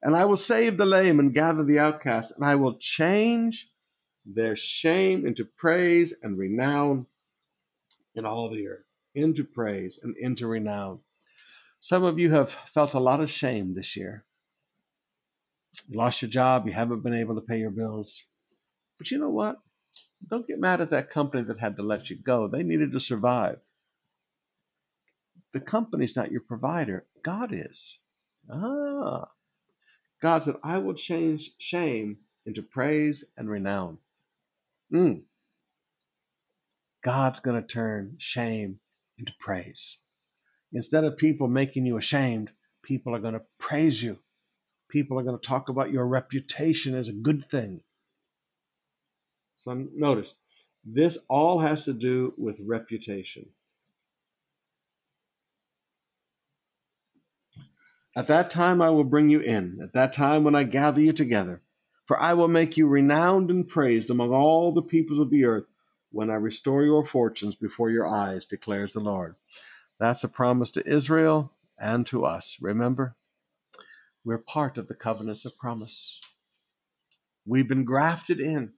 And 0.01 0.16
I 0.16 0.26
will 0.26 0.38
save 0.38 0.78
the 0.78 0.86
lame 0.86 1.20
and 1.20 1.34
gather 1.34 1.64
the 1.64 1.80
outcast, 1.80 2.34
and 2.36 2.45
I 2.45 2.55
will 2.55 2.78
change 2.78 3.70
their 4.26 4.55
shame 4.55 5.26
into 5.26 5.43
praise 5.43 6.14
and 6.22 6.38
renown 6.38 7.07
in 8.16 8.26
all 8.26 8.49
the 8.49 8.68
earth, 8.68 8.86
into 9.14 9.43
praise 9.43 9.99
and 10.01 10.16
into 10.18 10.47
renown. 10.47 10.99
Some 11.80 12.03
of 12.03 12.20
you 12.20 12.32
have 12.32 12.49
felt 12.49 12.93
a 12.93 12.99
lot 12.99 13.22
of 13.22 13.32
shame 13.32 13.74
this 13.74 13.95
year. 13.95 14.26
You 15.88 15.97
lost 15.97 16.22
your 16.22 16.30
job, 16.30 16.68
you 16.68 16.74
haven't 16.74 17.03
been 17.03 17.14
able 17.14 17.36
to 17.36 17.41
pay 17.41 17.60
your 17.60 17.72
bills. 17.72 18.26
But 18.97 19.12
you 19.12 19.18
know 19.18 19.30
what? 19.30 19.57
Don't 20.28 20.47
get 20.47 20.59
mad 20.59 20.82
at 20.82 20.89
that 20.89 21.09
company 21.09 21.43
that 21.43 21.59
had 21.59 21.76
to 21.78 21.84
let 21.84 22.09
you 22.09 22.15
go. 22.15 22.47
They 22.47 22.63
needed 22.63 22.91
to 22.91 22.99
survive. 22.99 23.59
The 25.53 25.59
company's 25.59 26.15
not 26.15 26.32
your 26.32 26.41
provider, 26.41 27.05
God 27.24 27.51
is. 27.51 27.99
Ah. 28.51 29.30
God 30.22 30.43
said, 30.43 30.55
I 30.63 30.78
will 30.78 30.93
change 30.93 31.51
shame 31.57 32.17
into 32.45 32.61
praise 32.61 33.24
and 33.38 33.49
renown. 33.49 33.99
Mm. 34.93 35.24
God's 37.01 37.39
going 37.39 37.61
to 37.61 37.67
turn 37.67 38.15
shame 38.17 38.80
into 39.17 39.34
praise. 39.39 39.99
Instead 40.74 41.03
of 41.03 41.17
people 41.17 41.47
making 41.47 41.86
you 41.86 41.97
ashamed, 41.97 42.51
people 42.84 43.15
are 43.15 43.20
going 43.20 43.34
to 43.34 43.43
praise 43.57 44.03
you. 44.03 44.20
People 44.89 45.17
are 45.20 45.24
going 45.24 45.39
to 45.39 45.47
talk 45.47 45.70
about 45.70 45.91
your 45.91 46.05
reputation 46.05 46.95
as 46.95 47.07
a 47.07 47.13
good 47.13 47.49
thing. 47.49 47.82
So 49.60 49.88
notice, 49.93 50.36
this 50.86 51.20
all 51.28 51.60
has 51.60 51.84
to 51.84 51.91
do 51.91 52.34
with 52.38 52.62
reputation. 52.62 53.47
At 58.16 58.28
that 58.28 58.49
time 58.49 58.82
I 58.82 58.89
will 58.89 59.03
bring 59.03 59.30
you 59.30 59.41
in, 59.41 59.80
at 59.84 59.91
that 59.91 60.14
time 60.14 60.45
when 60.45 60.55
I 60.55 60.64
gather 60.64 61.01
you 61.01 61.12
together. 61.12 61.62
For 62.05 62.18
I 62.18 62.36
will 62.36 62.47
make 62.47 62.78
you 62.78 62.88
renowned 62.88 63.51
and 63.51 63.68
praised 63.68 64.10
among 64.10 64.32
all 64.32 64.72
the 64.72 64.82
peoples 64.82 65.20
of 65.20 65.30
the 65.30 65.43
earth 65.43 65.66
when 66.10 66.30
I 66.30 66.36
restore 66.36 66.84
your 66.84 67.03
fortunes 67.03 67.57
before 67.57 67.89
your 67.89 68.07
eyes, 68.07 68.45
declares 68.45 68.93
the 68.93 69.01
Lord. 69.01 69.36
That's 69.99 70.24
a 70.24 70.30
promise 70.30 70.72
to 70.72 70.88
Israel 70.88 71.51
and 71.78 72.05
to 72.05 72.24
us. 72.24 72.57
Remember, 72.62 73.18
we're 74.24 74.38
part 74.38 74.78
of 74.78 74.88
the 74.88 74.95
covenants 74.95 75.43
of 75.43 75.57
promise. 75.57 76.22
We've 77.45 77.68
been 77.68 77.84
grafted 77.84 78.39
in. 78.39 78.72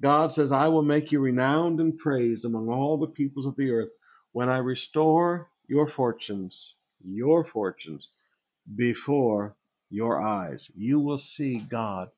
God 0.00 0.30
says, 0.30 0.52
I 0.52 0.68
will 0.68 0.82
make 0.82 1.12
you 1.12 1.20
renowned 1.20 1.80
and 1.80 1.96
praised 1.96 2.44
among 2.44 2.68
all 2.68 2.96
the 2.96 3.06
peoples 3.06 3.46
of 3.46 3.56
the 3.56 3.70
earth 3.70 3.90
when 4.32 4.48
I 4.48 4.58
restore 4.58 5.50
your 5.66 5.86
fortunes, 5.86 6.74
your 7.02 7.44
fortunes, 7.44 8.08
before 8.74 9.56
your 9.90 10.20
eyes. 10.20 10.70
You 10.76 10.98
will 10.98 11.18
see 11.18 11.58
God 11.58 12.10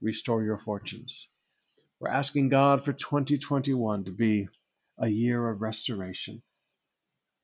restore 0.00 0.44
your 0.44 0.58
fortunes. 0.58 1.28
We're 1.98 2.10
asking 2.10 2.50
God 2.50 2.84
for 2.84 2.92
2021 2.92 4.04
to 4.04 4.10
be 4.10 4.48
a 4.98 5.08
year 5.08 5.48
of 5.48 5.62
restoration. 5.62 6.42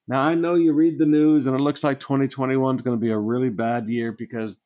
Now, 0.06 0.22
I 0.22 0.34
know 0.34 0.54
you 0.54 0.72
read 0.72 0.98
the 0.98 1.06
news 1.06 1.46
and 1.46 1.56
it 1.56 1.62
looks 1.62 1.84
like 1.84 2.00
2021 2.00 2.76
is 2.76 2.82
going 2.82 2.96
to 2.96 3.00
be 3.00 3.12
a 3.12 3.18
really 3.18 3.48
bad 3.48 3.88
year 3.88 4.12
because 4.12 4.58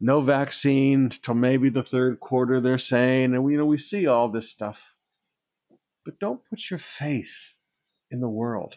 no 0.00 0.20
vaccine 0.20 1.08
till 1.08 1.34
maybe 1.34 1.68
the 1.68 1.82
third 1.82 2.20
quarter, 2.20 2.60
they're 2.60 2.78
saying. 2.78 3.34
And 3.34 3.44
we, 3.44 3.52
you 3.52 3.58
know, 3.58 3.66
we 3.66 3.78
see 3.78 4.06
all 4.06 4.28
this 4.28 4.50
stuff. 4.50 4.96
But 6.04 6.18
don't 6.18 6.44
put 6.48 6.70
your 6.70 6.78
faith 6.78 7.54
in 8.10 8.20
the 8.20 8.28
world. 8.28 8.76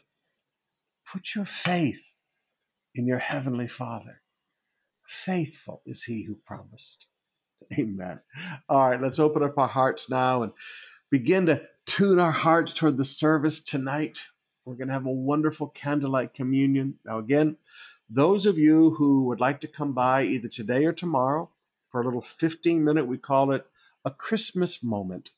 Put 1.12 1.36
your 1.36 1.46
faith 1.46 2.16
in 2.96 3.06
your 3.06 3.20
heavenly 3.20 3.68
Father. 3.68 4.22
Faithful 5.04 5.82
is 5.86 6.04
he 6.04 6.24
who 6.24 6.36
promised. 6.46 7.08
Amen. 7.78 8.22
All 8.68 8.90
right, 8.90 9.02
let's 9.02 9.20
open 9.20 9.44
up 9.44 9.58
our 9.58 9.68
hearts 9.68 10.10
now 10.10 10.44
and 10.44 10.54
begin 11.12 11.46
to 11.48 11.62
tune 11.86 12.20
our 12.20 12.32
hearts 12.32 12.74
toward 12.74 12.98
the 12.98 13.06
service 13.06 13.60
tonight. 13.60 14.20
We're 14.66 14.76
going 14.76 14.88
to 14.88 14.94
have 14.94 15.06
a 15.06 15.12
wonderful 15.12 15.68
candlelight 15.68 16.34
communion. 16.34 16.96
Now, 17.06 17.18
again, 17.20 17.58
those 18.10 18.46
of 18.46 18.58
you 18.58 18.92
who 18.92 19.24
would 19.26 19.40
like 19.40 19.60
to 19.62 19.68
come 19.68 19.94
by 19.94 20.24
either 20.24 20.48
today 20.48 20.86
or 20.86 20.94
tomorrow 20.94 21.50
for 21.92 22.02
a 22.02 22.04
little 22.04 22.22
15 22.22 22.84
minute, 22.84 23.06
we 23.06 23.18
call 23.18 23.52
it 23.52 23.68
a 24.04 24.12
Christmas 24.12 24.82
moment. 24.82 25.32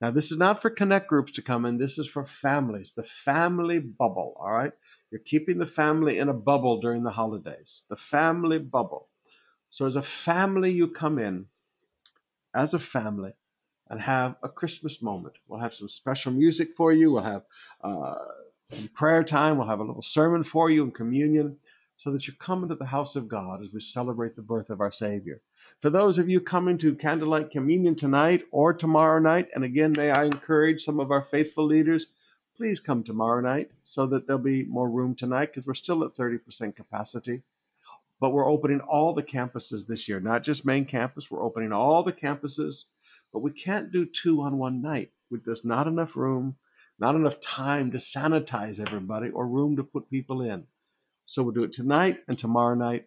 Now, 0.00 0.10
this 0.10 0.32
is 0.32 0.38
not 0.38 0.60
for 0.60 0.68
connect 0.68 1.06
groups 1.06 1.30
to 1.32 1.42
come 1.42 1.64
in, 1.64 1.78
this 1.78 1.96
is 1.96 2.08
for 2.08 2.26
families, 2.26 2.92
the 2.92 3.04
family 3.04 3.78
bubble, 3.78 4.36
all 4.40 4.50
right? 4.50 4.72
You're 5.12 5.20
keeping 5.20 5.58
the 5.58 5.66
family 5.66 6.18
in 6.18 6.28
a 6.28 6.34
bubble 6.34 6.80
during 6.80 7.04
the 7.04 7.12
holidays, 7.12 7.82
the 7.88 7.94
family 7.94 8.58
bubble. 8.58 9.08
So, 9.70 9.86
as 9.86 9.94
a 9.94 10.02
family, 10.02 10.72
you 10.72 10.88
come 10.88 11.20
in 11.20 11.46
as 12.52 12.74
a 12.74 12.80
family 12.80 13.34
and 13.88 14.00
have 14.00 14.34
a 14.42 14.48
Christmas 14.48 15.00
moment. 15.00 15.36
We'll 15.46 15.60
have 15.60 15.72
some 15.72 15.88
special 15.88 16.32
music 16.32 16.70
for 16.76 16.92
you, 16.92 17.12
we'll 17.12 17.22
have 17.22 17.44
uh, 17.80 18.16
some 18.64 18.88
prayer 18.88 19.22
time, 19.22 19.56
we'll 19.56 19.68
have 19.68 19.80
a 19.80 19.84
little 19.84 20.02
sermon 20.02 20.42
for 20.42 20.68
you 20.68 20.82
and 20.82 20.92
communion 20.92 21.58
so 21.96 22.10
that 22.10 22.26
you 22.26 22.32
come 22.32 22.62
into 22.62 22.74
the 22.74 22.86
house 22.86 23.14
of 23.16 23.28
God 23.28 23.62
as 23.62 23.72
we 23.72 23.80
celebrate 23.80 24.34
the 24.34 24.42
birth 24.42 24.70
of 24.70 24.80
our 24.80 24.90
Savior. 24.90 25.40
For 25.80 25.90
those 25.90 26.18
of 26.18 26.28
you 26.28 26.40
coming 26.40 26.78
to 26.78 26.94
candlelight 26.94 27.50
communion 27.50 27.94
tonight 27.94 28.44
or 28.50 28.72
tomorrow 28.72 29.20
night, 29.20 29.48
and 29.54 29.64
again, 29.64 29.92
may 29.96 30.10
I 30.10 30.24
encourage 30.24 30.82
some 30.82 30.98
of 30.98 31.10
our 31.10 31.22
faithful 31.22 31.64
leaders, 31.64 32.08
please 32.56 32.80
come 32.80 33.02
tomorrow 33.02 33.40
night 33.40 33.70
so 33.82 34.06
that 34.06 34.26
there'll 34.26 34.42
be 34.42 34.64
more 34.64 34.90
room 34.90 35.14
tonight 35.14 35.46
because 35.46 35.66
we're 35.66 35.74
still 35.74 36.04
at 36.04 36.14
30% 36.14 36.74
capacity. 36.74 37.42
But 38.20 38.32
we're 38.32 38.48
opening 38.48 38.80
all 38.80 39.14
the 39.14 39.22
campuses 39.22 39.86
this 39.86 40.08
year, 40.08 40.20
not 40.20 40.44
just 40.44 40.64
main 40.64 40.84
campus, 40.84 41.30
we're 41.30 41.44
opening 41.44 41.72
all 41.72 42.02
the 42.02 42.12
campuses. 42.12 42.84
But 43.32 43.40
we 43.40 43.50
can't 43.50 43.90
do 43.90 44.04
two 44.06 44.42
on 44.42 44.58
one 44.58 44.82
night. 44.82 45.10
There's 45.30 45.64
not 45.64 45.86
enough 45.86 46.14
room, 46.14 46.56
not 46.98 47.14
enough 47.14 47.40
time 47.40 47.90
to 47.92 47.98
sanitize 47.98 48.78
everybody 48.78 49.30
or 49.30 49.46
room 49.46 49.76
to 49.76 49.82
put 49.82 50.10
people 50.10 50.42
in. 50.42 50.66
So 51.32 51.42
we'll 51.42 51.54
do 51.54 51.62
it 51.62 51.72
tonight 51.72 52.18
and 52.28 52.36
tomorrow 52.36 52.74
night. 52.74 53.06